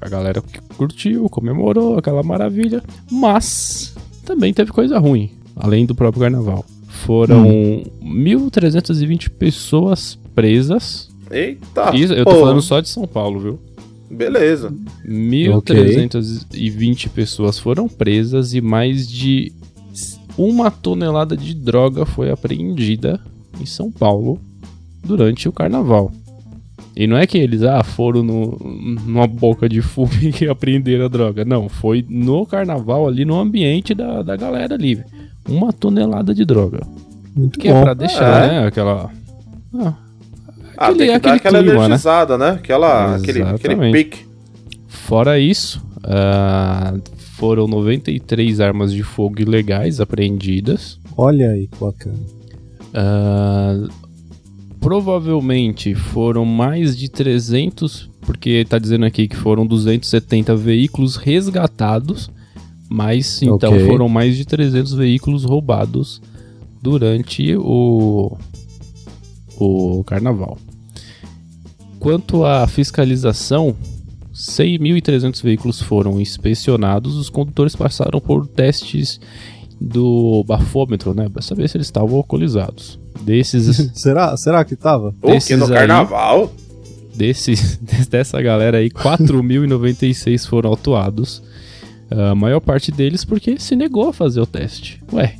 A 0.00 0.08
galera 0.08 0.40
que 0.40 0.58
curtiu, 0.74 1.28
comemorou 1.28 1.98
aquela 1.98 2.22
maravilha. 2.22 2.82
Mas 3.12 3.94
também 4.24 4.54
teve 4.54 4.72
coisa 4.72 4.98
ruim, 4.98 5.30
além 5.54 5.84
do 5.84 5.94
próprio 5.94 6.22
carnaval. 6.22 6.64
Foram 6.88 7.44
1.320 8.02 9.28
pessoas 9.28 10.18
presas. 10.34 11.10
Eita! 11.30 11.94
Isso, 11.94 12.14
eu 12.14 12.24
tô 12.24 12.30
pô. 12.32 12.40
falando 12.40 12.62
só 12.62 12.80
de 12.80 12.88
São 12.88 13.06
Paulo, 13.06 13.38
viu? 13.38 13.60
Beleza. 14.10 14.72
1.320 15.06 17.08
pessoas 17.10 17.58
foram 17.58 17.88
presas 17.88 18.54
e 18.54 18.60
mais 18.60 19.08
de 19.08 19.52
uma 20.36 20.70
tonelada 20.70 21.36
de 21.36 21.54
droga 21.54 22.04
foi 22.06 22.30
apreendida 22.30 23.20
em 23.60 23.66
São 23.66 23.90
Paulo 23.90 24.40
durante 25.04 25.48
o 25.48 25.52
carnaval. 25.52 26.10
E 26.96 27.06
não 27.06 27.16
é 27.16 27.26
que 27.26 27.38
eles 27.38 27.62
ah, 27.62 27.82
foram 27.84 28.22
no, 28.22 28.58
numa 29.06 29.26
boca 29.26 29.68
de 29.68 29.80
fumo 29.80 30.10
e 30.40 30.48
apreenderam 30.48 31.04
a 31.04 31.08
droga. 31.08 31.44
Não, 31.44 31.68
foi 31.68 32.04
no 32.08 32.44
carnaval 32.44 33.06
ali, 33.06 33.24
no 33.24 33.38
ambiente 33.38 33.94
da, 33.94 34.22
da 34.22 34.36
galera 34.36 34.74
ali. 34.74 35.00
Uma 35.48 35.72
tonelada 35.72 36.34
de 36.34 36.44
droga. 36.44 36.80
Muito 37.34 37.58
Que 37.58 37.68
é 37.68 37.72
bom. 37.72 37.82
pra 37.82 37.94
deixar, 37.94 38.44
É. 38.44 38.48
né? 38.48 38.66
Aquela. 38.66 39.10
Ah, 39.74 39.94
Ah, 40.80 40.86
Aquele- 40.88 40.98
tem 40.98 41.06
que 41.06 41.12
dar 41.12 41.16
aquele 41.34 41.36
aquela 41.36 41.58
clima, 41.62 41.78
né? 41.80 41.84
energizada, 41.86 42.38
né? 42.38 42.48
Aquela, 42.52 43.16
aquele, 43.16 43.42
aquele 43.42 43.92
pique. 43.92 44.24
Fora 44.88 45.38
isso, 45.38 45.80
ah, 46.02 46.94
foram 47.36 47.66
93 47.68 48.60
armas 48.60 48.90
de 48.92 49.02
fogo 49.02 49.42
ilegais 49.42 50.00
apreendidas. 50.00 50.98
Olha 51.16 51.50
aí, 51.50 51.66
que 51.68 51.76
bacana. 51.78 52.16
Ah, 52.94 53.88
provavelmente 54.80 55.94
foram 55.94 56.44
mais 56.46 56.96
de 56.96 57.08
300, 57.10 58.08
porque 58.22 58.64
tá 58.68 58.78
dizendo 58.78 59.04
aqui 59.04 59.28
que 59.28 59.36
foram 59.36 59.66
270 59.66 60.56
veículos 60.56 61.16
resgatados, 61.16 62.30
mas 62.88 63.42
então 63.42 63.70
Ok. 63.74 63.86
foram 63.86 64.08
mais 64.08 64.36
de 64.36 64.44
300 64.46 64.94
veículos 64.94 65.44
roubados 65.44 66.22
durante 66.82 67.54
o 67.56 68.36
o 69.62 70.02
carnaval. 70.04 70.56
Quanto 72.00 72.44
à 72.44 72.66
fiscalização, 72.66 73.76
6.300 74.34 75.42
veículos 75.42 75.80
foram 75.80 76.20
inspecionados, 76.20 77.16
os 77.16 77.28
condutores 77.30 77.76
passaram 77.76 78.20
por 78.20 78.46
testes 78.46 79.20
do 79.80 80.42
bafômetro, 80.46 81.14
né, 81.14 81.28
para 81.28 81.42
saber 81.42 81.68
se 81.68 81.76
eles 81.76 81.86
estavam 81.86 82.16
alcoolizados. 82.16 82.98
Desses 83.22 83.90
Será, 83.94 84.36
será 84.36 84.64
que 84.64 84.74
tava? 84.76 85.14
O 85.22 85.38
que 85.38 85.56
no 85.56 85.66
aí- 85.66 85.72
carnaval? 85.72 86.52
desses, 87.14 87.76
dessa 88.10 88.40
galera 88.40 88.78
aí, 88.78 88.90
4.096 88.90 90.46
foram 90.46 90.70
autuados. 90.70 91.42
A 92.10 92.34
maior 92.34 92.60
parte 92.60 92.90
deles 92.90 93.24
porque 93.24 93.58
se 93.60 93.76
negou 93.76 94.08
a 94.08 94.12
fazer 94.12 94.40
o 94.40 94.46
teste. 94.46 95.00
Ué, 95.12 95.34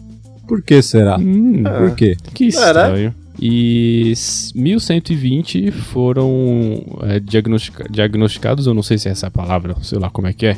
Por 0.46 0.62
que 0.62 0.80
será? 0.82 1.16
hum, 1.18 1.62
É. 1.66 1.78
Por 1.78 1.94
quê? 1.96 2.16
que 2.34 2.44
É, 2.44 2.48
estranho. 2.48 3.14
E 3.40 4.11
s- 4.12 4.52
1.120 4.54 5.70
foram 5.70 6.82
é, 7.02 7.18
diagnostica- 7.18 7.87
diagnosticados, 7.90 8.66
eu 8.66 8.75
não 8.75 8.82
sei 8.82 8.99
se 8.99 9.09
é 9.09 9.12
essa 9.12 9.28
a 9.28 9.30
palavra, 9.30 9.75
sei 9.82 9.99
lá 9.99 10.11
como 10.11 10.26
é 10.26 10.32
que 10.32 10.47
é, 10.47 10.56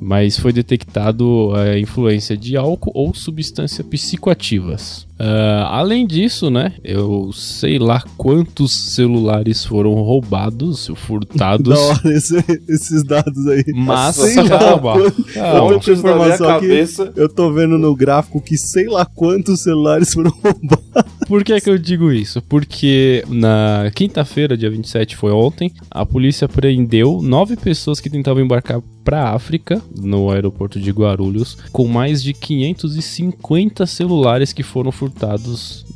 mas 0.00 0.36
foi 0.38 0.52
detectado 0.52 1.52
a 1.54 1.78
influência 1.78 2.36
de 2.36 2.56
álcool 2.56 2.90
ou 2.94 3.14
substâncias 3.14 3.86
psicoativas. 3.86 5.05
Ah, 5.18 5.78
além 5.78 6.06
disso, 6.06 6.50
né, 6.50 6.74
eu 6.84 7.30
sei 7.32 7.78
lá 7.78 8.02
quantos 8.18 8.72
celulares 8.94 9.64
foram 9.64 9.94
roubados, 9.94 10.90
furtados. 10.94 11.74
Da 11.74 11.80
hora 11.80 12.12
esse- 12.14 12.62
esses 12.68 13.02
dados 13.02 13.46
aí. 13.46 13.64
Mas 13.74 14.16
Sei 14.16 14.34
calma, 14.46 14.94
quanto- 15.32 15.90
informação 15.92 16.48
aqui. 16.50 16.68
cabeça. 16.68 17.12
Eu 17.16 17.28
tô 17.28 17.50
vendo 17.52 17.78
no 17.78 17.94
gráfico 17.96 18.40
que 18.40 18.58
sei 18.58 18.86
lá 18.86 19.06
quantos 19.06 19.60
celulares 19.60 20.12
foram 20.12 20.30
roubados. 20.30 20.84
Por 21.26 21.42
que, 21.42 21.60
que 21.60 21.70
eu 21.70 21.78
digo 21.78 22.12
isso? 22.12 22.40
Porque 22.42 23.24
na 23.28 23.90
quinta-feira, 23.94 24.56
dia 24.56 24.70
27, 24.70 25.16
foi 25.16 25.32
ontem, 25.32 25.72
a 25.90 26.04
polícia 26.06 26.46
prendeu 26.48 27.20
nove 27.22 27.56
pessoas 27.56 28.00
que 28.00 28.08
tentavam 28.10 28.42
embarcar 28.42 28.80
para 29.02 29.30
África, 29.30 29.80
no 29.96 30.30
aeroporto 30.30 30.80
de 30.80 30.90
Guarulhos, 30.90 31.56
com 31.72 31.86
mais 31.86 32.20
de 32.22 32.32
550 32.32 33.86
celulares 33.86 34.52
que 34.52 34.62
foram 34.64 34.90
furtados 34.90 35.05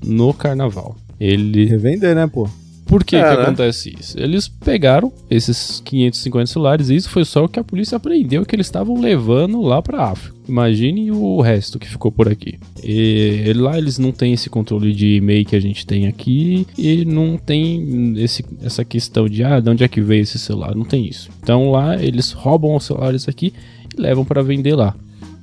no 0.05 0.33
carnaval. 0.35 0.97
Ele 1.19 1.65
Revender, 1.67 2.15
né, 2.15 2.27
pô? 2.27 2.49
Por 2.87 3.05
que, 3.05 3.15
É, 3.15 3.23
que 3.23 3.37
né? 3.37 3.43
acontece 3.45 3.95
isso? 4.01 4.19
Eles 4.19 4.49
pegaram 4.49 5.13
esses 5.31 5.81
550 5.85 6.47
celulares 6.47 6.91
e 6.91 6.97
isso 6.97 7.09
foi 7.09 7.25
só 7.25 7.45
o 7.45 7.49
que 7.49 7.61
a 7.61 7.63
polícia 7.63 7.95
apreendeu 7.97 8.45
que 8.45 8.57
eles 8.57 8.67
estavam 8.67 9.01
levando 9.01 9.61
lá 9.63 9.81
pra 9.81 10.07
África. 10.07 10.35
Imagine 10.49 11.13
o 11.13 11.41
resto 11.41 11.79
que 11.79 11.89
ficou 11.89 12.11
por 12.11 12.29
aqui. 12.29 12.59
E 12.83 13.53
lá 13.55 13.79
eles 13.79 13.97
não 13.97 14.11
têm 14.11 14.33
esse 14.33 14.51
controle 14.51 14.93
de 14.93 15.19
e-mail 15.19 15.45
que 15.47 15.55
a 15.55 15.61
gente 15.61 15.87
tem 15.87 16.09
aqui 16.09 16.67
e 16.77 17.05
não 17.05 17.37
tem 17.37 18.15
esse, 18.17 18.45
essa 18.61 18.85
questão 18.85 19.29
de 19.29 19.45
ah, 19.45 19.61
de 19.61 19.71
onde 19.71 19.85
é 19.85 19.89
que 19.89 20.01
veio 20.01 20.23
esse 20.23 20.41
celular? 20.41 20.75
Não 20.75 20.85
tem 20.85 21.07
isso. 21.07 21.31
Então 21.41 21.71
lá 21.71 21.95
eles 22.03 22.33
roubam 22.33 22.75
os 22.75 22.85
celulares 22.87 23.29
aqui 23.29 23.53
e 23.97 24.01
levam 24.01 24.25
pra 24.25 24.43
vender 24.43 24.75
lá. 24.75 24.97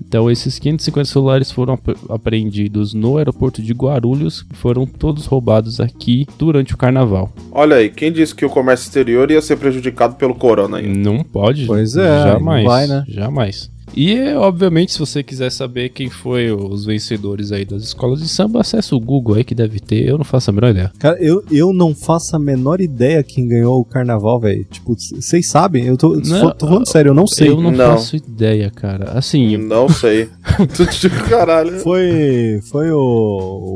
Então 0.06 0.30
esses 0.32 0.58
550 0.60 1.10
celulares 1.10 1.52
foram 1.52 1.74
ap- 1.74 1.98
apreendidos 2.10 2.94
no 2.94 3.18
aeroporto 3.18 3.62
de 3.62 3.74
Guarulhos, 3.74 4.46
foram 4.54 4.86
todos 4.86 5.26
roubados 5.26 5.80
aqui 5.80 6.26
durante 6.38 6.74
o 6.74 6.78
carnaval. 6.78 7.32
Olha 7.52 7.78
aí, 7.78 7.90
quem 7.90 8.12
disse 8.12 8.34
que 8.34 8.46
o 8.46 8.50
comércio 8.50 8.86
exterior 8.86 9.30
ia 9.32 9.42
ser 9.42 9.58
prejudicado 9.58 10.16
pelo 10.16 10.36
corona 10.36 10.78
ainda? 10.78 10.98
Não 10.98 11.24
pode. 11.24 11.66
Pois 11.66 11.96
é, 11.98 12.24
Jamais. 12.24 12.64
não 12.64 12.72
vai, 12.72 12.88
né? 12.88 13.04
Jamais. 13.08 13.70
E, 13.96 14.34
obviamente, 14.36 14.94
se 14.94 15.00
você 15.00 15.24
quiser 15.24 15.52
saber 15.52 15.90
quem 15.90 16.10
foi 16.10 16.52
os 16.52 16.86
vencedores 16.86 17.52
aí 17.52 17.66
das 17.66 17.84
escolas 17.84 18.20
de 18.20 18.28
samba, 18.28 18.62
acessa 18.62 18.96
o 18.96 19.00
Google 19.00 19.36
aí 19.36 19.44
que 19.44 19.56
deve 19.56 19.80
ter. 19.80 20.08
Eu 20.08 20.18
não 20.18 20.26
faço 20.26 20.50
a 20.50 20.54
menor 20.54 20.70
ideia. 20.70 20.92
Cara, 21.00 21.18
eu, 21.22 21.44
eu 21.52 21.74
não 21.74 21.96
faço 21.96 22.36
a 22.36 22.40
menor 22.40 22.82
ideia 22.82 23.24
quem 23.24 23.48
ganhou 23.48 23.80
o 23.80 23.86
carnaval, 23.86 24.40
velho. 24.40 24.66
Tipo, 24.70 24.96
vocês 24.96 25.48
sabem? 25.50 25.86
Eu 25.86 25.98
tô, 25.98 26.16
Não, 26.16 26.52
tô 26.52 26.68
falando 26.68 26.88
sério, 26.88 27.10
eu 27.10 27.14
não 27.16 27.28
sei. 27.28 27.50
Eu 27.50 27.62
não, 27.62 27.72
Não. 27.72 27.94
faço 27.98 28.16
ideia, 28.16 28.70
cara. 28.70 29.12
Assim, 29.12 29.58
Não 29.58 29.88
sei. 29.90 30.30
Caralho. 31.30 31.80
Foi, 31.80 32.60
foi 32.70 32.92
o, 32.92 32.98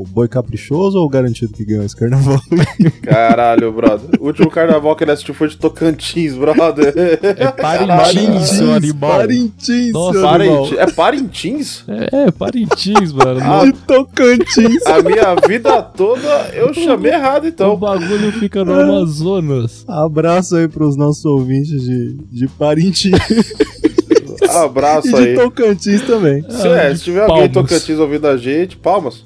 o 0.01 0.05
Boi 0.09 0.27
Caprichoso 0.27 0.97
ou 0.99 1.05
o 1.05 1.09
Garantido 1.09 1.53
que 1.53 1.65
ganhou 1.65 1.83
esse 1.85 1.95
carnaval? 1.95 2.39
Caralho, 3.01 3.71
brother. 3.71 4.09
O 4.19 4.25
último 4.27 4.49
carnaval 4.49 4.95
que 4.95 5.03
ele 5.03 5.11
assistiu 5.11 5.33
foi 5.33 5.47
de 5.49 5.57
Tocantins, 5.57 6.33
brother. 6.35 6.93
é 7.21 7.51
Parintins, 7.51 8.49
seu 8.49 8.73
animal. 8.73 9.17
Parintins, 9.17 9.91
Nossa. 10.47 10.75
É 10.75 10.87
Parintins? 10.91 11.83
É, 11.91 12.25
é, 12.27 12.31
Parintins, 12.31 13.11
mano. 13.13 13.39
Ah, 13.43 13.65
De 13.65 13.73
Tocantins. 13.73 14.85
A 14.85 15.01
minha 15.01 15.35
vida 15.47 15.81
toda 15.81 16.49
eu 16.53 16.73
chamei 16.73 17.11
errado, 17.11 17.43
O 17.43 17.47
então. 17.47 17.75
bagulho 17.75 18.31
fica 18.33 18.63
no 18.63 18.73
Amazonas. 18.73 19.83
Abraço 19.87 20.55
aí 20.55 20.67
pros 20.67 20.95
nossos 20.95 21.25
ouvintes 21.25 21.81
de, 21.83 22.17
de 22.31 22.47
Parintins 22.47 23.17
Abraço 24.49 25.07
e 25.07 25.11
de 25.11 25.17
aí. 25.29 25.35
Tocantins 25.35 26.01
também. 26.01 26.43
Se, 26.49 26.67
é, 26.67 26.91
de 26.91 26.97
se 26.97 27.03
tiver 27.05 27.21
alguém 27.21 27.47
de 27.47 27.53
palmas. 27.53 27.69
Tocantins 27.71 27.99
ouvindo 27.99 28.27
a 28.27 28.37
gente, 28.37 28.77
palmas. 28.77 29.25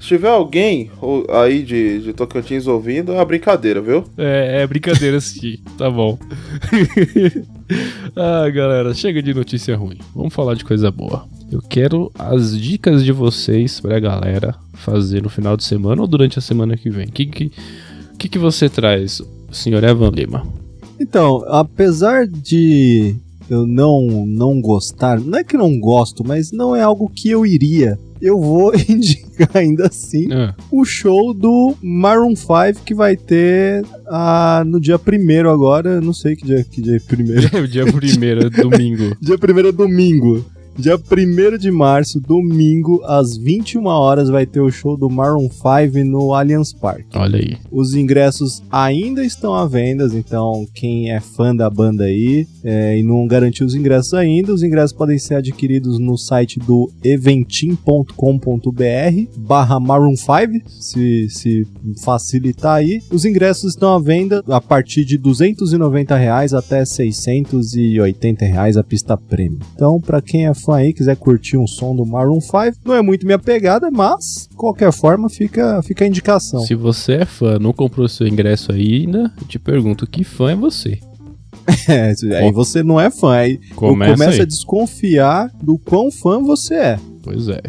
Se 0.00 0.08
tiver 0.08 0.30
alguém 0.30 0.90
ou- 1.00 1.26
aí 1.30 1.62
de, 1.62 2.00
de 2.00 2.12
Tocantins 2.14 2.66
ouvindo, 2.66 3.12
é 3.12 3.16
uma 3.16 3.24
brincadeira, 3.24 3.80
viu? 3.82 4.02
É, 4.16 4.62
é 4.62 4.66
brincadeira 4.66 5.20
sim, 5.20 5.58
tá 5.76 5.90
bom. 5.90 6.18
ah, 8.16 8.48
galera, 8.50 8.94
chega 8.94 9.22
de 9.22 9.34
notícia 9.34 9.76
ruim. 9.76 9.98
Vamos 10.14 10.32
falar 10.34 10.54
de 10.54 10.64
coisa 10.64 10.90
boa. 10.90 11.24
Eu 11.50 11.60
quero 11.60 12.10
as 12.18 12.58
dicas 12.58 13.04
de 13.04 13.12
vocês 13.12 13.80
pra 13.80 13.98
galera 14.00 14.54
fazer 14.74 15.22
no 15.22 15.28
final 15.28 15.56
de 15.56 15.64
semana 15.64 16.00
ou 16.00 16.08
durante 16.08 16.38
a 16.38 16.42
semana 16.42 16.76
que 16.76 16.88
vem. 16.90 17.06
O 17.06 17.12
que, 17.12 17.26
que, 17.26 17.52
que, 18.18 18.28
que 18.28 18.38
você 18.38 18.68
traz, 18.68 19.20
senhor 19.52 19.82
Evan 19.84 20.10
Lima? 20.10 20.46
Então, 20.98 21.44
apesar 21.48 22.26
de 22.26 23.16
eu 23.48 23.66
não, 23.66 24.24
não 24.26 24.60
gostar, 24.60 25.18
não 25.20 25.38
é 25.38 25.44
que 25.44 25.56
eu 25.56 25.60
não 25.60 25.78
gosto, 25.80 26.22
mas 26.24 26.52
não 26.52 26.74
é 26.76 26.82
algo 26.82 27.10
que 27.14 27.30
eu 27.30 27.44
iria. 27.44 27.98
Eu 28.22 28.38
vou 28.40 28.72
indicar 28.88 29.29
ainda 29.54 29.86
assim, 29.86 30.28
Ah, 30.32 30.54
o 30.70 30.84
show 30.84 31.32
do 31.34 31.74
Maroon 31.82 32.34
5 32.36 32.84
que 32.84 32.94
vai 32.94 33.16
ter 33.16 33.84
ah, 34.06 34.62
no 34.66 34.80
dia 34.80 34.96
1 34.96 35.48
agora. 35.48 36.00
Não 36.00 36.12
sei 36.12 36.36
que 36.36 36.44
dia, 36.44 36.64
que 36.64 36.80
dia 36.80 36.96
é 36.96 37.00
primeiro. 37.00 37.48
o 37.62 37.68
dia 37.68 37.84
primeiro, 37.86 38.50
domingo. 38.50 39.16
Dia 39.20 39.36
1 39.36 39.68
é 39.68 39.72
domingo. 39.72 40.44
Dia 40.80 40.96
1 40.96 41.58
de 41.58 41.70
março, 41.70 42.18
domingo, 42.18 43.02
às 43.04 43.36
21 43.36 43.84
horas, 43.84 44.30
vai 44.30 44.46
ter 44.46 44.60
o 44.60 44.70
show 44.70 44.96
do 44.96 45.10
Maroon 45.10 45.50
5 45.50 46.02
no 46.06 46.32
Allianz 46.32 46.72
Park. 46.72 47.04
Olha 47.14 47.38
aí. 47.38 47.58
Os 47.70 47.94
ingressos 47.94 48.62
ainda 48.70 49.22
estão 49.22 49.52
à 49.52 49.66
venda, 49.66 50.08
então 50.14 50.66
quem 50.74 51.12
é 51.12 51.20
fã 51.20 51.54
da 51.54 51.68
banda 51.68 52.04
aí 52.04 52.46
é, 52.64 52.98
e 52.98 53.02
não 53.02 53.26
garantiu 53.26 53.66
os 53.66 53.74
ingressos 53.74 54.14
ainda, 54.14 54.54
os 54.54 54.62
ingressos 54.62 54.96
podem 54.96 55.18
ser 55.18 55.34
adquiridos 55.34 55.98
no 55.98 56.16
site 56.16 56.58
do 56.58 56.90
eventim.com.br 57.04 58.14
barra 59.36 59.78
Maroon 59.78 60.16
5, 60.16 60.66
se, 60.66 61.28
se 61.28 61.66
facilitar 62.02 62.76
aí. 62.76 63.02
Os 63.12 63.26
ingressos 63.26 63.74
estão 63.74 63.94
à 63.94 64.00
venda 64.00 64.42
a 64.48 64.62
partir 64.62 65.04
de 65.04 65.18
290 65.18 66.16
reais 66.16 66.54
até 66.54 66.86
680 66.86 68.46
reais 68.46 68.78
a 68.78 68.82
pista 68.82 69.14
premium. 69.14 69.58
Então, 69.74 70.00
para 70.00 70.22
quem 70.22 70.46
é 70.46 70.54
fã 70.54 70.69
aí, 70.72 70.92
quiser 70.92 71.16
curtir 71.16 71.56
um 71.56 71.66
som 71.66 71.94
do 71.94 72.04
Maroon 72.04 72.40
5, 72.40 72.78
não 72.84 72.94
é 72.94 73.02
muito 73.02 73.26
minha 73.26 73.38
pegada, 73.38 73.90
mas 73.90 74.48
qualquer 74.56 74.92
forma 74.92 75.28
fica, 75.28 75.82
fica 75.82 76.04
a 76.04 76.08
indicação. 76.08 76.60
Se 76.60 76.74
você 76.74 77.14
é 77.14 77.24
fã, 77.24 77.58
não 77.58 77.72
comprou 77.72 78.08
seu 78.08 78.26
ingresso 78.26 78.72
ainda, 78.72 79.32
eu 79.40 79.46
te 79.46 79.58
pergunto, 79.58 80.06
que 80.06 80.24
fã 80.24 80.52
é 80.52 80.56
você? 80.56 80.98
É, 81.88 82.12
aí 82.38 82.50
você 82.52 82.82
não 82.82 83.00
é 83.00 83.10
fã, 83.10 83.34
aí 83.34 83.58
Começa, 83.74 84.12
começa 84.12 84.42
a 84.42 84.46
desconfiar 84.46 85.50
do 85.62 85.78
quão 85.78 86.10
fã 86.10 86.40
você 86.40 86.74
é. 86.74 86.98
Pois 87.22 87.48
é. 87.48 87.60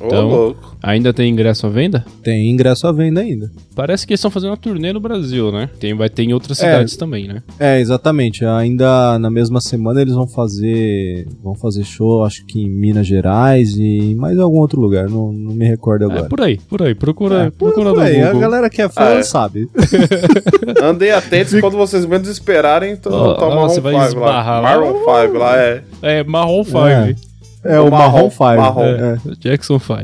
Ô, 0.00 0.06
Então- 0.06 0.28
louco. 0.28 0.76
Ainda 0.82 1.12
tem 1.12 1.30
ingresso 1.30 1.66
à 1.66 1.70
venda? 1.70 2.04
Tem 2.22 2.48
ingresso 2.50 2.86
à 2.86 2.92
venda 2.92 3.20
ainda. 3.20 3.50
Parece 3.74 4.06
que 4.06 4.12
eles 4.12 4.20
estão 4.20 4.30
fazendo 4.30 4.50
uma 4.50 4.56
turnê 4.56 4.92
no 4.92 5.00
Brasil, 5.00 5.50
né? 5.50 5.68
Tem, 5.80 5.94
vai 5.94 6.08
ter 6.08 6.22
em 6.22 6.32
outras 6.32 6.60
É. 6.60 6.64
cidades 6.64 6.96
também, 6.96 7.26
né? 7.26 7.42
É, 7.58 7.80
exatamente. 7.80 8.44
Ainda 8.44 9.18
na 9.18 9.30
mesma 9.30 9.60
semana 9.60 10.00
eles 10.02 10.14
vão 10.14 10.26
fazer 10.28 11.26
vão 11.42 11.54
fazer 11.54 11.82
show, 11.84 12.24
acho 12.24 12.44
que 12.46 12.60
em 12.62 12.68
Minas 12.70 13.06
Gerais 13.06 13.76
e 13.76 14.12
em 14.12 14.14
mais 14.14 14.38
algum 14.38 14.58
outro 14.58 14.80
lugar, 14.80 15.08
não, 15.08 15.32
não 15.32 15.54
me 15.54 15.66
recordo 15.66 16.02
É, 16.02 16.06
agora. 16.12 16.28
por 16.28 16.40
aí, 16.40 16.58
por 16.68 16.82
aí. 16.82 16.94
Procura, 16.94 17.44
É, 17.46 17.50
por, 17.50 17.72
procura 17.72 17.90
por 17.90 17.96
no 17.96 18.02
aí, 18.02 18.22
a 18.22 18.32
galera 18.34 18.70
que 18.70 18.80
é 18.82 18.88
fã 18.88 19.02
Ah, 19.02 19.14
é. 19.14 19.22
sabe. 19.22 19.68
Andem 20.82 21.10
atentos 21.10 21.58
quando 21.60 21.76
vocês 21.76 22.04
menos 22.06 22.28
esperarem, 22.28 22.92
então 22.92 23.12
Ó, 23.12 23.34
tá 23.34 23.46
o 23.46 23.50
ó, 23.50 23.54
Marron 23.54 23.68
você 23.68 23.80
vai 23.80 23.92
5 23.92 24.02
lá. 24.02 24.08
esbarrar 24.08 24.62
lá. 24.62 24.68
Marron 24.76 24.92
5 24.98 25.38
lá, 25.38 25.56
é. 25.58 25.82
É, 26.02 26.24
Marron 26.24 26.64
5. 26.64 26.86
É. 26.86 27.14
É 27.68 27.80
o, 27.80 27.88
O 27.88 27.90
Marrom 27.90 28.12
Marrom, 28.14 28.30
5. 28.30 28.38
Marrom. 28.56 28.84
É. 28.84 29.16
Jackson 29.38 29.78
5. 29.78 29.94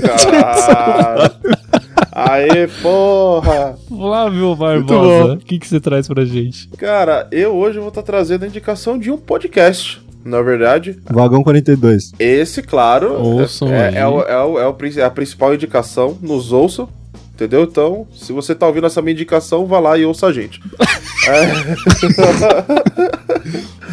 Caralho. 0.00 1.32
Aê, 2.14 2.66
porra! 2.82 3.74
Flávio 3.88 4.54
Barbosa, 4.54 5.32
o 5.34 5.38
que, 5.38 5.58
que 5.58 5.66
você 5.66 5.80
traz 5.80 6.06
pra 6.06 6.24
gente? 6.26 6.68
Cara, 6.76 7.26
eu 7.32 7.54
hoje 7.54 7.78
vou 7.78 7.88
estar 7.88 8.02
trazendo 8.02 8.44
a 8.44 8.46
indicação 8.48 8.98
de 8.98 9.10
um 9.10 9.16
podcast. 9.16 10.02
Na 10.24 10.40
verdade, 10.40 11.00
Vagão 11.10 11.42
42. 11.42 12.12
esse, 12.18 12.62
claro, 12.62 13.14
Ouçam 13.20 13.68
é, 13.72 13.88
aí. 13.88 13.96
é, 13.96 14.06
o- 14.06 14.20
é, 14.20 14.44
o- 14.44 14.58
é 14.60 14.68
o 14.68 14.76
é 14.98 15.02
a 15.04 15.10
principal 15.10 15.52
indicação. 15.54 16.16
Nos 16.22 16.52
ouçam. 16.52 16.88
Entendeu? 17.34 17.64
Então, 17.64 18.06
se 18.14 18.32
você 18.32 18.54
tá 18.54 18.66
ouvindo 18.66 18.86
essa 18.86 19.00
minha 19.00 19.14
indicação, 19.14 19.66
vá 19.66 19.80
lá 19.80 19.96
e 19.96 20.04
ouça 20.04 20.26
a 20.26 20.32
gente. 20.32 20.60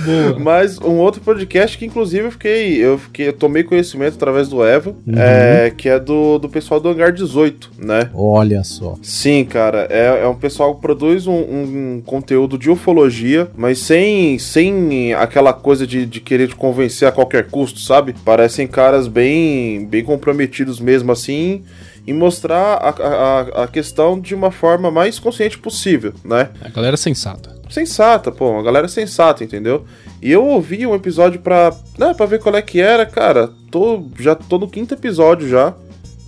Boa. 0.06 0.40
Mas 0.40 0.80
um 0.80 0.98
outro 0.98 1.22
podcast 1.22 1.78
que, 1.78 1.86
inclusive, 1.86 2.26
eu 2.26 2.32
fiquei. 2.32 2.78
Eu 2.78 2.98
fiquei. 2.98 3.28
Eu 3.28 3.34
tomei 3.34 3.64
conhecimento 3.64 4.16
através 4.16 4.48
do 4.48 4.66
Evo, 4.66 4.96
é, 5.16 5.72
que 5.76 5.90
é 5.90 6.00
do, 6.00 6.38
do 6.38 6.50
pessoal 6.50 6.80
do 6.80 6.90
Hangar 6.90 7.12
18, 7.12 7.72
né? 7.78 8.10
Olha 8.14 8.64
só. 8.64 8.96
Sim, 9.02 9.46
cara, 9.46 9.88
é, 9.90 10.22
é 10.24 10.28
um 10.28 10.36
pessoal 10.36 10.76
que 10.76 10.82
produz 10.82 11.28
um, 11.28 11.34
um 11.34 12.02
conteúdo 12.06 12.58
de 12.58 12.70
ufologia, 12.70 13.50
mas 13.56 13.80
sem, 13.80 14.40
sem 14.40 15.14
aquela 15.14 15.54
coisa 15.54 15.86
de, 15.86 16.06
de 16.06 16.20
querer 16.20 16.48
te 16.48 16.56
convencer 16.56 17.08
a 17.08 17.12
qualquer 17.12 17.48
custo, 17.48 17.80
sabe? 17.80 18.16
Parecem 18.26 18.68
caras 18.68 19.08
bem, 19.08 19.86
bem 19.86 20.04
comprometidos 20.04 20.80
mesmo 20.80 21.12
assim 21.12 21.64
em 22.10 22.14
mostrar 22.14 22.74
a, 22.78 22.90
a, 22.90 23.29
a 23.64 23.68
questão 23.68 24.20
de 24.20 24.34
uma 24.36 24.52
forma 24.52 24.90
mais 24.92 25.20
consciente 25.20 25.58
possível, 25.58 26.14
né? 26.24 26.50
A 26.62 26.70
galera 26.70 26.96
é 26.96 26.98
sensata. 26.98 27.58
Sensata, 27.70 28.32
pô, 28.32 28.52
uma 28.52 28.64
galera 28.64 28.88
sensata, 28.88 29.44
entendeu? 29.44 29.86
E 30.22 30.32
eu 30.32 30.44
ouvi 30.46 30.86
um 30.88 30.96
episódio 30.96 31.40
pra, 31.40 31.72
né, 31.98 32.14
pra 32.16 32.26
ver 32.26 32.40
qual 32.40 32.56
é 32.56 32.62
que 32.62 32.80
era, 32.82 33.06
cara. 33.06 33.50
Tô, 33.70 34.04
já 34.20 34.34
tô 34.36 34.58
no 34.58 34.68
quinto 34.68 34.94
episódio 34.94 35.48
já. 35.48 35.74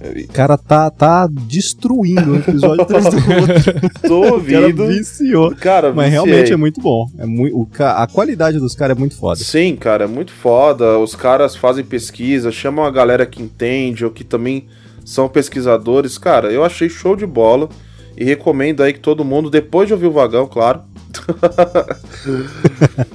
O 0.04 0.34
cara 0.34 0.58
tá, 0.58 0.90
tá 0.90 1.28
destruindo 1.32 2.32
o 2.32 2.36
episódio 2.38 2.82
atrás 2.82 3.06
do 3.06 3.18
outro. 3.18 3.90
Tô 4.02 4.20
O 4.20 4.22
cara 4.24 4.34
ouvindo. 4.34 4.88
viciou. 4.88 5.56
Cara, 5.56 5.94
Mas 5.94 6.10
viciei. 6.12 6.26
realmente 6.26 6.52
é 6.54 6.58
muito 6.58 6.82
bom. 6.82 7.06
É 7.20 7.26
muito, 7.28 7.56
o 7.56 7.68
a 7.84 8.08
qualidade 8.08 8.58
dos 8.58 8.74
caras 8.74 8.98
é 8.98 9.00
muito 9.00 9.16
foda. 9.16 9.36
Sim, 9.44 9.76
cara, 9.76 10.06
é 10.06 10.08
muito 10.08 10.32
foda. 10.32 10.98
Os 10.98 11.14
caras 11.14 11.56
fazem 11.56 11.86
pesquisa, 11.86 12.52
chamam 12.52 12.84
a 12.84 12.90
galera 12.90 13.28
que 13.28 13.44
entende 13.44 14.04
ou 14.04 14.10
que 14.10 14.24
também 14.24 14.66
são 15.06 15.28
pesquisadores. 15.30 16.18
Cara, 16.18 16.52
eu 16.52 16.64
achei 16.64 16.90
show 16.90 17.16
de 17.16 17.26
bola 17.26 17.70
e 18.18 18.24
recomendo 18.24 18.82
aí 18.84 18.94
que 18.94 19.00
todo 19.00 19.26
mundo, 19.26 19.50
depois 19.50 19.88
de 19.88 19.94
ouvir 19.94 20.08
o 20.08 20.12
vagão, 20.12 20.48
claro. 20.48 20.82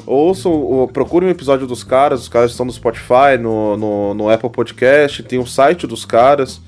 Ouçam, 0.06 0.52
ou 0.52 0.88
procurem 0.88 1.28
um 1.28 1.32
episódio 1.32 1.66
dos 1.66 1.82
caras. 1.84 2.22
Os 2.22 2.28
caras 2.28 2.50
estão 2.50 2.66
no 2.66 2.72
Spotify, 2.72 3.38
no, 3.40 3.76
no, 3.76 4.14
no 4.14 4.30
Apple 4.30 4.50
Podcast, 4.50 5.22
tem 5.22 5.38
o 5.38 5.46
site 5.46 5.86
dos 5.86 6.04
caras. 6.04 6.60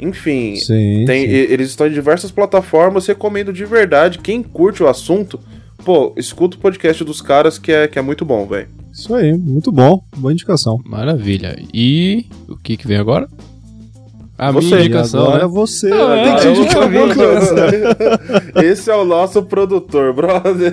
Enfim, 0.00 0.54
Sim, 0.56 1.04
tem, 1.06 1.26
sim. 1.26 1.32
e- 1.32 1.52
eles 1.52 1.68
estão 1.70 1.86
em 1.86 1.92
diversas 1.92 2.30
plataformas. 2.30 3.06
Recomendo 3.06 3.52
de 3.52 3.64
verdade. 3.64 4.18
Quem 4.18 4.42
curte 4.42 4.82
o 4.82 4.88
assunto, 4.88 5.40
pô, 5.84 6.12
escuta 6.16 6.56
o 6.56 6.60
podcast 6.60 7.02
dos 7.04 7.20
caras 7.20 7.58
que 7.58 7.72
é, 7.72 7.88
que 7.88 7.98
é 7.98 8.02
muito 8.02 8.24
bom, 8.24 8.46
velho. 8.46 8.68
Isso 8.92 9.12
aí, 9.14 9.36
muito 9.36 9.70
bom. 9.72 10.00
Boa 10.16 10.32
indicação. 10.32 10.78
Maravilha. 10.84 11.60
E 11.74 12.26
o 12.48 12.56
que 12.56 12.76
que 12.76 12.86
vem 12.86 12.96
agora? 12.96 13.28
A 14.38 14.52
Você. 14.52 14.66
minha 14.66 14.80
indicação, 14.80 15.22
agora 15.24 15.38
né? 15.42 15.46
você 15.48 15.90
Ah, 15.92 16.22
tem 16.22 16.36
que 16.54 16.60
indicar 16.60 16.82
alguma 16.84 17.14
coisa. 17.14 17.54
Esse 18.64 18.88
é 18.90 18.94
o 18.94 19.04
nosso 19.04 19.42
produtor, 19.42 20.12
brother. 20.14 20.72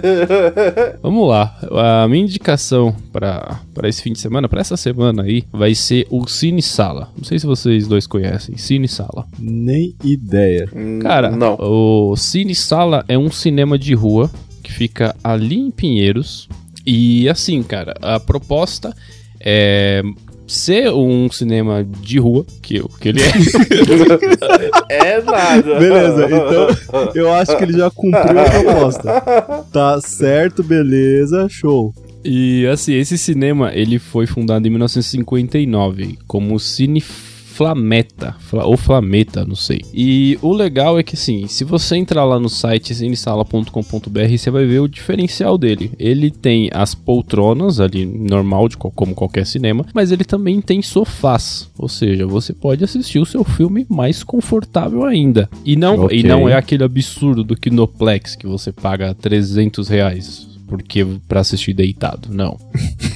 Vamos 1.02 1.28
lá. 1.28 1.58
A 2.04 2.08
minha 2.08 2.24
indicação 2.24 2.96
pra 3.12 3.60
pra 3.74 3.90
esse 3.90 4.02
fim 4.04 4.14
de 4.14 4.20
semana, 4.20 4.48
pra 4.48 4.62
essa 4.62 4.78
semana 4.78 5.24
aí, 5.24 5.44
vai 5.52 5.74
ser 5.74 6.06
o 6.12 6.28
Cine 6.28 6.62
Sala. 6.62 7.10
Não 7.18 7.24
sei 7.24 7.40
se 7.40 7.46
vocês 7.48 7.88
dois 7.88 8.06
conhecem. 8.06 8.56
Cine 8.58 8.88
Sala. 8.88 9.26
Nem 9.40 9.96
ideia. 10.04 10.70
Cara, 11.02 11.32
não. 11.32 11.58
o 11.60 12.16
Cine 12.16 12.54
Sala 12.56 13.04
é 13.08 13.18
um 13.18 13.32
cinema 13.32 13.78
de 13.80 13.94
rua 13.96 14.30
que 14.64 14.72
fica 14.72 15.16
ali 15.24 15.58
em 15.58 15.72
Pinheiros. 15.72 16.48
E 16.86 17.28
assim, 17.28 17.64
cara, 17.64 17.96
a 18.02 18.20
proposta 18.20 18.96
é 19.40 20.04
ser 20.48 20.92
um 20.92 21.30
cinema 21.32 21.84
de 22.02 22.20
rua, 22.20 22.46
que, 22.62 22.78
eu- 22.78 22.90
que 23.00 23.10
ele 23.10 23.22
é. 23.22 23.26
É 24.90 25.22
nada. 25.22 25.80
Beleza, 25.80 26.26
então 26.26 26.68
eu 27.16 27.32
acho 27.34 27.58
que 27.58 27.64
ele 27.64 27.74
já 27.78 27.90
cumpriu 27.90 28.40
a 28.40 28.50
proposta. 28.50 29.22
Tá 29.72 30.00
certo, 30.02 30.64
beleza, 30.64 31.48
show. 31.50 31.94
E 32.24 32.66
assim, 32.68 32.94
esse 32.96 33.18
cinema 33.18 33.72
ele 33.74 34.00
foi 34.00 34.26
fundado 34.26 34.66
em 34.68 34.70
1959 34.72 36.18
como 36.28 36.60
Cine 36.60 37.00
Flameta, 37.56 38.36
Fla- 38.40 38.66
ou 38.66 38.76
Flameta, 38.76 39.46
não 39.46 39.56
sei. 39.56 39.82
E 39.94 40.38
o 40.42 40.52
legal 40.54 41.00
é 41.00 41.04
que 41.04 41.16
assim, 41.16 41.48
se 41.48 41.64
você 41.64 41.96
entrar 41.96 42.26
lá 42.26 42.38
no 42.38 42.50
site 42.50 42.94
cinesala.com.br, 42.94 44.38
você 44.38 44.52
vai 44.52 44.66
ver 44.66 44.80
o 44.80 44.88
diferencial 44.88 45.58
dele. 45.58 45.92
Ele 45.98 46.30
tem 46.30 46.70
as 46.74 46.94
poltronas 46.94 47.80
ali 47.80 48.06
normal 48.06 48.68
de 48.68 48.76
co- 48.78 48.92
como 48.92 49.16
qualquer 49.16 49.46
cinema, 49.46 49.86
mas 49.94 50.12
ele 50.12 50.24
também 50.26 50.60
tem 50.62 50.82
sofás, 50.82 51.70
ou 51.78 51.88
seja, 51.88 52.28
você 52.28 52.52
pode 52.54 52.84
assistir 52.84 53.20
o 53.20 53.26
seu 53.26 53.44
filme 53.44 53.86
mais 53.90 54.24
confortável 54.24 55.06
ainda. 55.06 55.50
E 55.64 55.76
não, 55.76 56.02
Ok. 56.06 56.20
e 56.20 56.24
não 56.24 56.50
é 56.50 56.54
aquele 56.56 56.84
absurdo 56.84 57.44
do 57.44 57.56
Kinoplex 57.56 58.36
que 58.36 58.46
você 58.48 58.72
paga 58.72 59.14
300 59.14 59.88
reais 59.88 60.48
porque 60.68 61.06
para 61.28 61.40
assistir 61.42 61.74
deitado, 61.74 62.30
não. 62.32 62.58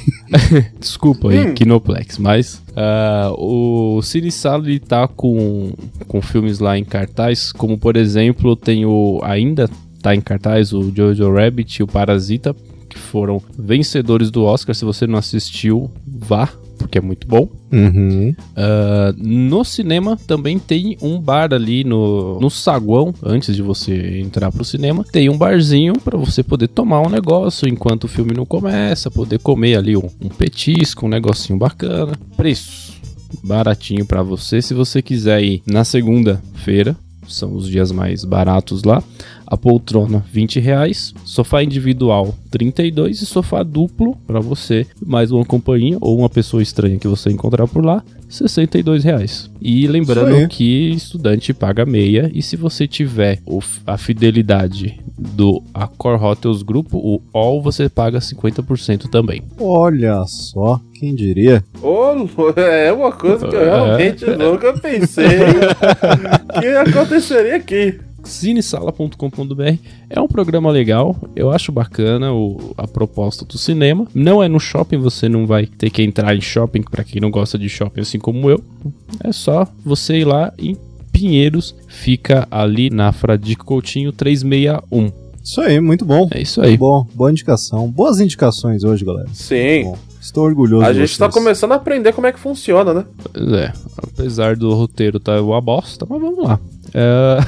Desculpa 0.79 1.29
aí, 1.29 1.47
Hum. 1.47 1.53
Kinoplex, 1.53 2.17
mas 2.17 2.61
ah, 2.75 3.31
o 3.37 4.01
Cine 4.01 4.31
Sala 4.31 4.67
ele 4.67 4.79
tá 4.79 5.07
com, 5.07 5.73
com 6.07 6.21
filmes 6.21 6.59
lá 6.59 6.77
em 6.77 6.83
cartaz, 6.83 7.51
como 7.51 7.77
por 7.77 7.97
exemplo 7.97 8.55
tem 8.55 8.85
o 8.85 9.19
ainda 9.23 9.69
tá 10.01 10.15
em 10.15 10.21
cartaz 10.21 10.71
o 10.71 10.91
Jojo 10.95 11.33
Rabbit 11.33 11.77
e 11.77 11.83
o 11.83 11.87
Parasita, 11.87 12.55
que 12.87 12.97
foram 12.97 13.41
vencedores 13.57 14.31
do 14.31 14.43
Oscar. 14.43 14.73
Se 14.73 14.85
você 14.85 15.05
não 15.05 15.19
assistiu, 15.19 15.91
vá, 16.07 16.49
porque 16.79 16.97
é 16.97 17.01
muito 17.01 17.27
bom. 17.27 17.47
Uhum. 17.71 18.33
Ah, 18.55 19.13
no 19.17 19.63
cinema 19.63 20.17
também 20.25 20.57
tem 20.57 20.97
um 21.01 21.19
bar 21.19 21.53
ali 21.53 21.83
no, 21.83 22.39
no 22.39 22.49
saguão, 22.49 23.13
antes 23.21 23.55
de 23.55 23.61
você 23.61 24.19
entrar 24.19 24.51
pro 24.51 24.65
cinema. 24.65 25.03
Tem 25.11 25.29
um 25.29 25.37
barzinho 25.37 25.93
para 25.93 26.17
você 26.17 26.41
poder 26.41 26.69
tomar 26.69 27.01
um 27.01 27.09
negócio 27.09 27.67
enquanto 27.67 28.05
o 28.05 28.07
filme 28.07 28.33
não 28.33 28.45
começa, 28.45 29.11
poder 29.11 29.39
comer 29.39 29.77
ali 29.77 29.95
um, 29.95 30.09
um 30.21 30.29
petisco, 30.29 31.05
um 31.05 31.09
negocinho 31.09 31.59
bacana. 31.59 32.13
Preço. 32.35 32.93
baratinho 33.43 34.05
para 34.05 34.23
você. 34.23 34.61
Se 34.61 34.73
você 34.73 35.01
quiser 35.01 35.43
ir 35.43 35.61
na 35.67 35.83
segunda-feira, 35.83 36.95
são 37.27 37.55
os 37.55 37.67
dias 37.67 37.91
mais 37.91 38.25
baratos 38.25 38.83
lá. 38.83 39.03
A 39.49 39.57
poltrona 39.57 40.23
20 40.31 40.59
reais, 40.59 41.11
sofá 41.25 41.63
individual 41.63 42.35
32 42.51 43.23
e 43.23 43.25
sofá 43.25 43.63
duplo 43.63 44.15
para 44.27 44.39
você, 44.39 44.85
mais 45.03 45.31
uma 45.31 45.43
companhia 45.43 45.97
ou 45.99 46.19
uma 46.19 46.29
pessoa 46.29 46.61
estranha 46.61 46.99
que 46.99 47.07
você 47.07 47.31
encontrar 47.31 47.67
por 47.67 47.83
lá, 47.83 48.03
62 48.29 49.03
reais. 49.03 49.49
E 49.59 49.87
lembrando 49.87 50.47
que 50.47 50.91
estudante 50.91 51.51
paga 51.51 51.83
meia 51.83 52.29
e 52.31 52.43
se 52.43 52.55
você 52.55 52.87
tiver 52.87 53.41
a 53.87 53.97
fidelidade 53.97 54.99
do 55.17 55.63
Accor 55.73 56.23
Hotels 56.23 56.61
Grupo, 56.61 56.97
o 56.97 57.19
All, 57.33 57.59
você 57.59 57.89
paga 57.89 58.19
50% 58.19 59.09
também. 59.09 59.41
Olha 59.59 60.23
só, 60.27 60.79
quem 60.93 61.15
diria? 61.15 61.63
Oh, 61.81 62.13
é 62.55 62.93
uma 62.93 63.11
coisa 63.11 63.47
que 63.47 63.55
eu 63.55 63.65
realmente 63.65 64.25
é. 64.25 64.37
nunca 64.37 64.73
pensei 64.73 65.25
que 66.61 66.67
aconteceria 66.67 67.55
aqui 67.55 67.99
cinesala.com.br 68.29 69.63
é 70.09 70.21
um 70.21 70.27
programa 70.27 70.71
legal, 70.71 71.15
eu 71.35 71.51
acho 71.51 71.71
bacana 71.71 72.31
o, 72.33 72.73
a 72.77 72.87
proposta 72.87 73.43
do 73.43 73.57
cinema. 73.57 74.07
Não 74.13 74.41
é 74.41 74.47
no 74.47 74.59
shopping, 74.59 74.97
você 74.97 75.27
não 75.27 75.45
vai 75.45 75.65
ter 75.65 75.89
que 75.89 76.03
entrar 76.03 76.35
em 76.35 76.41
shopping 76.41 76.83
para 76.83 77.03
quem 77.03 77.21
não 77.21 77.31
gosta 77.31 77.57
de 77.57 77.67
shopping 77.67 78.01
assim 78.01 78.19
como 78.19 78.49
eu. 78.49 78.63
É 79.23 79.31
só 79.31 79.67
você 79.83 80.19
ir 80.19 80.25
lá 80.25 80.53
em 80.57 80.77
Pinheiros, 81.11 81.75
fica 81.87 82.47
ali 82.49 82.89
na 82.89 83.11
Fradico 83.11 83.65
Coutinho 83.65 84.11
361. 84.11 85.11
Isso 85.43 85.61
aí, 85.61 85.79
muito 85.79 86.05
bom. 86.05 86.29
É 86.31 86.41
isso 86.41 86.61
aí. 86.61 86.69
Muito 86.69 86.79
bom, 86.79 87.07
boa 87.15 87.31
indicação. 87.31 87.89
Boas 87.89 88.19
indicações 88.19 88.83
hoje, 88.83 89.03
galera. 89.03 89.27
Sim. 89.33 89.93
Estou 90.21 90.45
orgulhoso. 90.45 90.85
A 90.85 90.93
gente 90.93 91.11
está 91.11 91.29
começando 91.29 91.71
a 91.71 91.75
aprender 91.75 92.13
como 92.13 92.27
é 92.27 92.31
que 92.31 92.39
funciona, 92.39 92.93
né? 92.93 93.05
Pois 93.33 93.51
é. 93.53 93.73
Apesar 93.97 94.55
do 94.55 94.73
roteiro 94.73 95.19
tá 95.19 95.41
uma 95.41 95.61
bosta, 95.61 96.05
mas 96.07 96.21
vamos 96.21 96.43
lá. 96.43 96.59
É... 96.93 97.39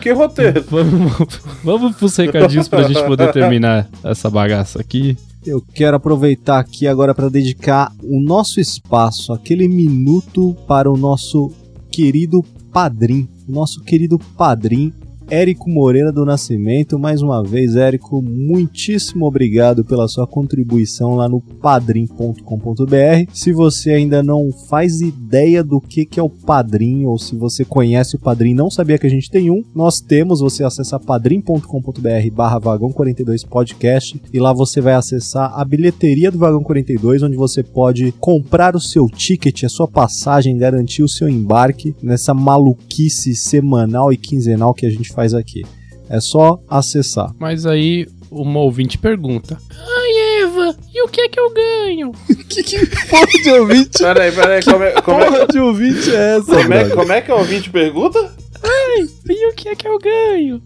Que 0.00 0.12
roteiro? 0.12 0.64
vamos, 0.70 1.40
vamos 1.64 1.96
pros 1.96 2.16
recadinhos 2.16 2.68
pra 2.68 2.82
gente 2.82 3.02
poder 3.04 3.32
terminar 3.32 3.88
essa 4.04 4.30
bagaça 4.30 4.80
aqui. 4.80 5.16
Eu 5.44 5.62
quero 5.74 5.96
aproveitar 5.96 6.58
aqui 6.58 6.86
agora 6.86 7.14
para 7.14 7.28
dedicar 7.28 7.92
o 8.02 8.20
nosso 8.20 8.60
espaço, 8.60 9.32
aquele 9.32 9.68
minuto 9.68 10.56
para 10.66 10.90
o 10.90 10.96
nosso 10.96 11.52
querido 11.90 12.44
padrinho, 12.72 13.28
nosso 13.48 13.82
querido 13.82 14.18
padrinho 14.36 14.92
Érico 15.28 15.68
Moreira 15.68 16.12
do 16.12 16.24
Nascimento. 16.24 16.98
Mais 16.98 17.22
uma 17.22 17.42
vez, 17.42 17.76
Érico, 17.76 18.22
muitíssimo 18.22 19.26
obrigado 19.26 19.84
pela 19.84 20.06
sua 20.08 20.26
contribuição 20.26 21.14
lá 21.16 21.28
no 21.28 21.40
padrim.com.br. 21.40 23.30
Se 23.32 23.52
você 23.52 23.90
ainda 23.90 24.22
não 24.22 24.52
faz 24.68 25.00
ideia 25.00 25.64
do 25.64 25.80
que, 25.80 26.08
é 26.16 26.22
o 26.22 26.30
Padrim, 26.30 27.04
ou 27.04 27.18
se 27.18 27.34
você 27.34 27.64
conhece 27.64 28.16
o 28.16 28.18
Padrim 28.18 28.54
não 28.54 28.70
sabia 28.70 28.98
que 28.98 29.06
a 29.06 29.10
gente 29.10 29.30
tem 29.30 29.50
um, 29.50 29.62
nós 29.74 30.00
temos, 30.00 30.40
você 30.40 30.64
acessa 30.64 30.98
padrim.com.br 30.98 32.30
barra 32.32 32.58
vagão 32.58 32.90
42 32.90 33.44
podcast 33.44 34.20
e 34.32 34.38
lá 34.38 34.52
você 34.52 34.80
vai 34.80 34.94
acessar 34.94 35.52
a 35.58 35.64
bilheteria 35.64 36.30
do 36.30 36.38
Vagão 36.38 36.62
42, 36.62 37.22
onde 37.22 37.36
você 37.36 37.62
pode 37.62 38.12
comprar 38.12 38.76
o 38.76 38.80
seu 38.80 39.06
ticket, 39.08 39.64
a 39.64 39.68
sua 39.68 39.88
passagem, 39.88 40.56
garantir 40.56 41.02
o 41.02 41.08
seu 41.08 41.28
embarque 41.28 41.94
nessa 42.02 42.32
maluquice 42.32 43.34
semanal 43.34 44.12
e 44.12 44.16
quinzenal 44.16 44.72
que 44.72 44.86
a 44.86 44.90
gente 44.90 45.12
faz 45.16 45.32
aqui. 45.32 45.64
É 46.08 46.20
só 46.20 46.60
acessar. 46.68 47.32
Mas 47.40 47.64
aí 47.66 48.06
uma 48.30 48.60
ouvinte 48.60 48.98
pergunta: 48.98 49.58
Ai, 49.70 50.42
Eva, 50.42 50.76
e 50.94 51.02
o 51.02 51.08
que 51.08 51.22
é 51.22 51.28
que 51.28 51.40
eu 51.40 51.52
ganho? 51.52 52.12
que, 52.48 52.62
que 52.62 52.86
porra 53.08 53.26
de 53.42 53.50
ouvinte? 53.50 53.98
Peraí, 53.98 54.30
peraí, 54.30 54.62
como 54.62 54.84
é, 54.84 54.92
como 55.00 55.18
porra 55.18 55.38
é... 55.38 55.46
de 55.46 55.58
ouvinte 55.58 56.14
é 56.14 56.36
essa? 56.36 56.62
Como 56.62 56.74
é, 56.74 56.88
como 56.90 57.12
é 57.12 57.20
que 57.22 57.32
o 57.32 57.38
ouvinte 57.38 57.70
pergunta? 57.70 58.18
Ai, 58.62 59.08
e 59.30 59.48
o 59.48 59.54
que 59.54 59.70
é 59.70 59.74
que 59.74 59.88
eu 59.88 59.98
ganho? 59.98 60.62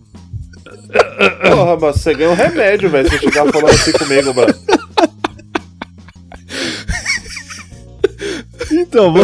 Porra, 1.42 1.78
mas 1.80 1.96
você 1.96 2.14
ganha 2.14 2.30
um 2.30 2.34
remédio, 2.34 2.90
velho, 2.90 3.08
se 3.08 3.18
chegar 3.18 3.50
falando 3.50 3.70
assim 3.70 3.92
comigo, 3.92 4.34
mano. 4.34 4.54
Então, 8.70 9.14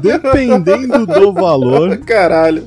dependendo 0.00 1.06
do 1.06 1.32
valor. 1.32 1.96
Caralho 1.98 2.66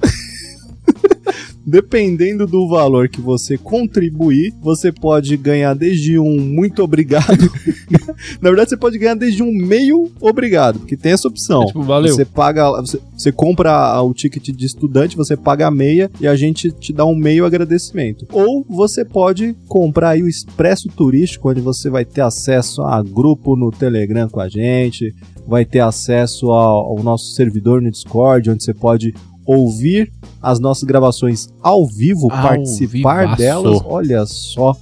dependendo 1.69 2.47
do 2.47 2.67
valor 2.67 3.07
que 3.07 3.21
você 3.21 3.57
contribuir, 3.57 4.53
você 4.61 4.91
pode 4.91 5.35
ganhar 5.37 5.73
desde 5.73 6.17
um 6.17 6.39
muito 6.39 6.83
obrigado. 6.83 7.49
Na 8.41 8.49
verdade, 8.49 8.69
você 8.69 8.77
pode 8.77 8.97
ganhar 8.97 9.15
desde 9.15 9.43
um 9.43 9.51
meio 9.51 10.11
obrigado, 10.19 10.79
porque 10.79 10.97
tem 10.97 11.11
essa 11.11 11.27
opção. 11.27 11.63
É, 11.63 11.65
tipo, 11.67 11.83
valeu. 11.83 12.13
Você 12.13 12.25
paga, 12.25 12.69
você, 12.81 12.99
você 13.15 13.31
compra 13.31 14.01
o 14.01 14.13
ticket 14.13 14.49
de 14.49 14.65
estudante, 14.65 15.15
você 15.15 15.37
paga 15.37 15.67
a 15.67 15.71
meia 15.71 16.09
e 16.19 16.27
a 16.27 16.35
gente 16.35 16.71
te 16.71 16.91
dá 16.91 17.05
um 17.05 17.15
meio 17.15 17.45
agradecimento. 17.45 18.25
Ou 18.31 18.65
você 18.67 19.05
pode 19.05 19.55
comprar 19.67 20.09
aí 20.09 20.23
o 20.23 20.27
Expresso 20.27 20.89
Turístico, 20.89 21.49
onde 21.49 21.61
você 21.61 21.89
vai 21.89 22.05
ter 22.05 22.21
acesso 22.21 22.81
a 22.81 23.01
grupo 23.01 23.55
no 23.55 23.71
Telegram 23.71 24.27
com 24.29 24.39
a 24.39 24.49
gente, 24.49 25.13
vai 25.47 25.65
ter 25.65 25.79
acesso 25.79 26.51
ao, 26.51 26.97
ao 26.97 27.03
nosso 27.03 27.33
servidor 27.33 27.81
no 27.81 27.89
Discord, 27.89 28.49
onde 28.49 28.63
você 28.63 28.73
pode 28.73 29.13
ouvir 29.49 30.11
as 30.41 30.59
nossas 30.59 30.83
gravações 30.83 31.49
ao 31.61 31.87
vivo, 31.87 32.31
ao 32.31 32.41
participar 32.41 33.21
vivaço. 33.21 33.37
delas. 33.37 33.81
Olha 33.83 34.25
só, 34.27 34.75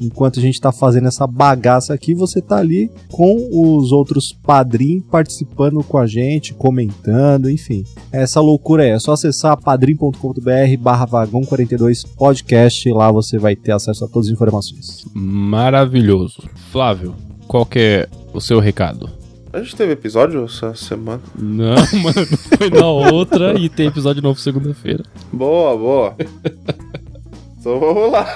enquanto 0.00 0.38
a 0.38 0.42
gente 0.42 0.54
está 0.54 0.70
fazendo 0.70 1.08
essa 1.08 1.26
bagaça 1.26 1.92
aqui, 1.92 2.14
você 2.14 2.40
tá 2.40 2.58
ali 2.58 2.88
com 3.10 3.48
os 3.52 3.90
outros 3.90 4.32
padrinhos 4.32 5.04
participando 5.10 5.82
com 5.82 5.98
a 5.98 6.06
gente, 6.06 6.54
comentando, 6.54 7.50
enfim. 7.50 7.84
Essa 8.12 8.40
loucura 8.40 8.86
é, 8.86 8.90
é 8.90 8.98
só 9.00 9.12
acessar 9.12 9.56
padrim.com.br 9.60 10.76
barra 10.78 11.04
vagão 11.04 11.42
42 11.42 12.04
podcast, 12.04 12.88
lá 12.92 13.10
você 13.10 13.38
vai 13.38 13.56
ter 13.56 13.72
acesso 13.72 14.04
a 14.04 14.08
todas 14.08 14.28
as 14.28 14.32
informações. 14.32 15.04
Maravilhoso. 15.12 16.48
Flávio, 16.70 17.14
qual 17.48 17.66
que 17.66 17.78
é 17.78 18.08
o 18.32 18.40
seu 18.40 18.60
recado? 18.60 19.21
A 19.52 19.60
gente 19.60 19.76
teve 19.76 19.92
episódio 19.92 20.44
essa 20.44 20.74
semana? 20.74 21.20
Não, 21.38 21.74
mano, 22.02 22.26
foi 22.56 22.70
na 22.70 22.86
outra 22.86 23.58
e 23.58 23.68
tem 23.68 23.86
episódio 23.86 24.22
novo 24.22 24.40
segunda-feira. 24.40 25.04
Boa, 25.30 25.76
boa. 25.76 26.16
então 27.60 27.78
vamos 27.78 28.10
lá. 28.10 28.26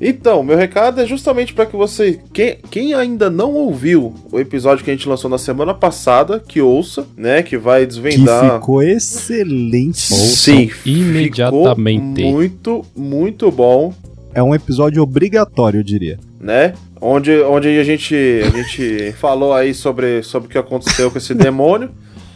Então, 0.00 0.42
meu 0.42 0.56
recado 0.56 1.00
é 1.00 1.06
justamente 1.06 1.54
para 1.54 1.66
que 1.66 1.76
você, 1.76 2.20
quem, 2.32 2.58
quem, 2.70 2.94
ainda 2.94 3.30
não 3.30 3.52
ouviu 3.52 4.14
o 4.30 4.38
episódio 4.38 4.84
que 4.84 4.90
a 4.90 4.94
gente 4.94 5.08
lançou 5.08 5.30
na 5.30 5.38
semana 5.38 5.74
passada, 5.74 6.40
que 6.40 6.60
ouça, 6.60 7.06
né, 7.16 7.42
que 7.42 7.56
vai 7.56 7.84
desvendar. 7.84 8.48
Que 8.48 8.54
ficou 8.56 8.82
excelente. 8.82 10.12
Sim, 10.12 10.70
imediatamente. 10.84 12.24
muito, 12.24 12.84
muito 12.96 13.50
bom. 13.50 13.92
É 14.34 14.42
um 14.42 14.54
episódio 14.54 15.02
obrigatório, 15.02 15.80
eu 15.80 15.84
diria. 15.84 16.18
Né? 16.42 16.74
onde, 17.02 17.40
onde 17.42 17.68
a 17.68 17.84
gente, 17.84 18.14
a 18.14 18.50
gente 18.50 19.12
falou 19.18 19.52
aí 19.52 19.74
sobre, 19.74 20.22
sobre 20.22 20.48
o 20.48 20.50
que 20.50 20.58
aconteceu 20.58 21.10
com 21.10 21.18
esse 21.18 21.34
demônio. 21.34 21.90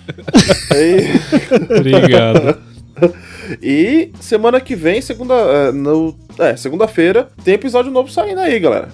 e... 0.75 1.79
Obrigado. 1.79 2.59
E 3.63 4.11
semana 4.19 4.59
que 4.59 4.75
vem, 4.75 5.03
segunda, 5.03 5.35
é, 5.35 5.71
no, 5.71 6.17
é, 6.39 6.57
segunda-feira, 6.57 7.29
tem 7.45 7.55
episódio 7.55 7.93
novo 7.93 8.11
saindo 8.11 8.41
aí, 8.41 8.59
galera. 8.59 8.89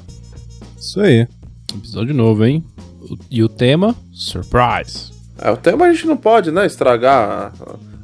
Isso 0.77 1.01
aí. 1.01 1.27
Episódio 1.73 2.13
novo, 2.13 2.45
hein? 2.45 2.63
E 3.31 3.43
o 3.45 3.49
tema? 3.49 3.95
Surprise. 4.13 5.13
É, 5.39 5.51
o 5.51 5.57
tema 5.57 5.87
a 5.87 5.93
gente 5.93 6.07
não 6.07 6.17
pode, 6.17 6.51
né, 6.51 6.67
estragar 6.67 7.53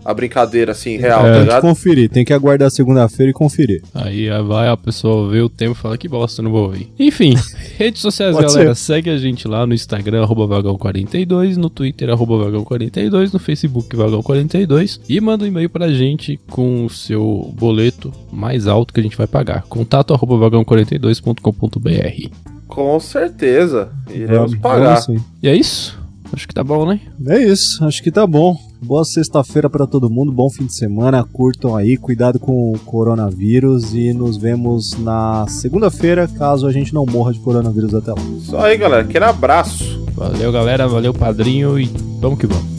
a 0.09 0.15
brincadeira 0.15 0.73
assim, 0.73 0.97
real, 0.97 1.27
é, 1.27 1.35
tá 1.35 1.41
ligado? 1.41 1.61
conferir, 1.61 2.09
tem 2.09 2.25
que 2.25 2.33
aguardar 2.33 2.71
segunda-feira 2.71 3.29
e 3.29 3.35
conferir. 3.35 3.83
Aí 3.93 4.27
vai 4.43 4.67
a 4.67 4.77
pessoa 4.77 5.29
ver 5.29 5.43
o 5.43 5.51
tempo 5.51 5.73
e 5.73 5.75
fala 5.75 5.99
que 5.99 6.09
bosta, 6.09 6.41
não 6.41 6.51
vou 6.51 6.63
ouvir. 6.63 6.91
Enfim, 6.99 7.35
redes 7.77 8.01
sociais, 8.01 8.35
galera, 8.35 8.75
ser. 8.75 8.87
segue 8.87 9.11
a 9.11 9.19
gente 9.19 9.47
lá 9.47 9.67
no 9.67 9.75
Instagram, 9.75 10.27
vagão42, 10.27 11.57
no 11.57 11.69
Twitter, 11.69 12.09
vagão42, 12.09 13.35
no 13.35 13.39
Facebook, 13.39 13.95
vagão42 13.95 14.99
e 15.07 15.21
manda 15.21 15.45
um 15.45 15.47
e-mail 15.47 15.69
pra 15.69 15.93
gente 15.93 16.41
com 16.49 16.87
o 16.87 16.91
seu 16.91 17.53
boleto 17.55 18.11
mais 18.33 18.67
alto 18.67 18.95
que 18.95 19.01
a 19.01 19.03
gente 19.03 19.19
vai 19.19 19.27
pagar. 19.27 19.65
Contato 19.65 20.17
vagão42.com.br 20.17 22.31
Com 22.67 22.99
certeza, 22.99 23.91
iremos 24.09 24.53
vamos, 24.53 24.57
pagar. 24.57 25.01
Vamos 25.01 25.23
e 25.43 25.49
é 25.49 25.55
isso? 25.55 25.99
Acho 26.33 26.49
que 26.49 26.55
tá 26.55 26.65
bom, 26.65 26.87
né? 26.87 26.99
É 27.27 27.43
isso, 27.43 27.85
acho 27.85 28.03
que 28.03 28.11
tá 28.11 28.27
bom. 28.27 28.68
Boa 28.81 29.05
sexta-feira 29.05 29.69
para 29.69 29.87
todo 29.87 30.09
mundo, 30.09 30.31
bom 30.31 30.49
fim 30.49 30.65
de 30.65 30.75
semana, 30.75 31.25
curtam 31.25 31.77
aí, 31.77 31.97
cuidado 31.97 32.39
com 32.39 32.73
o 32.73 32.79
coronavírus 32.79 33.93
e 33.93 34.13
nos 34.13 34.37
vemos 34.37 34.97
na 34.99 35.47
segunda-feira, 35.49 36.29
caso 36.29 36.67
a 36.67 36.73
gente 36.73 36.95
não 36.95 37.05
morra 37.05 37.33
de 37.33 37.41
coronavírus 37.41 37.93
até 37.93 38.13
lá. 38.13 38.23
Só 38.41 38.61
aí, 38.61 38.77
galera, 38.79 39.03
aquele 39.03 39.25
abraço. 39.25 40.07
Valeu, 40.15 40.53
galera, 40.53 40.87
valeu, 40.87 41.13
padrinho 41.13 41.79
e 41.79 41.87
vamos 42.21 42.39
que 42.39 42.47
vamos. 42.47 42.78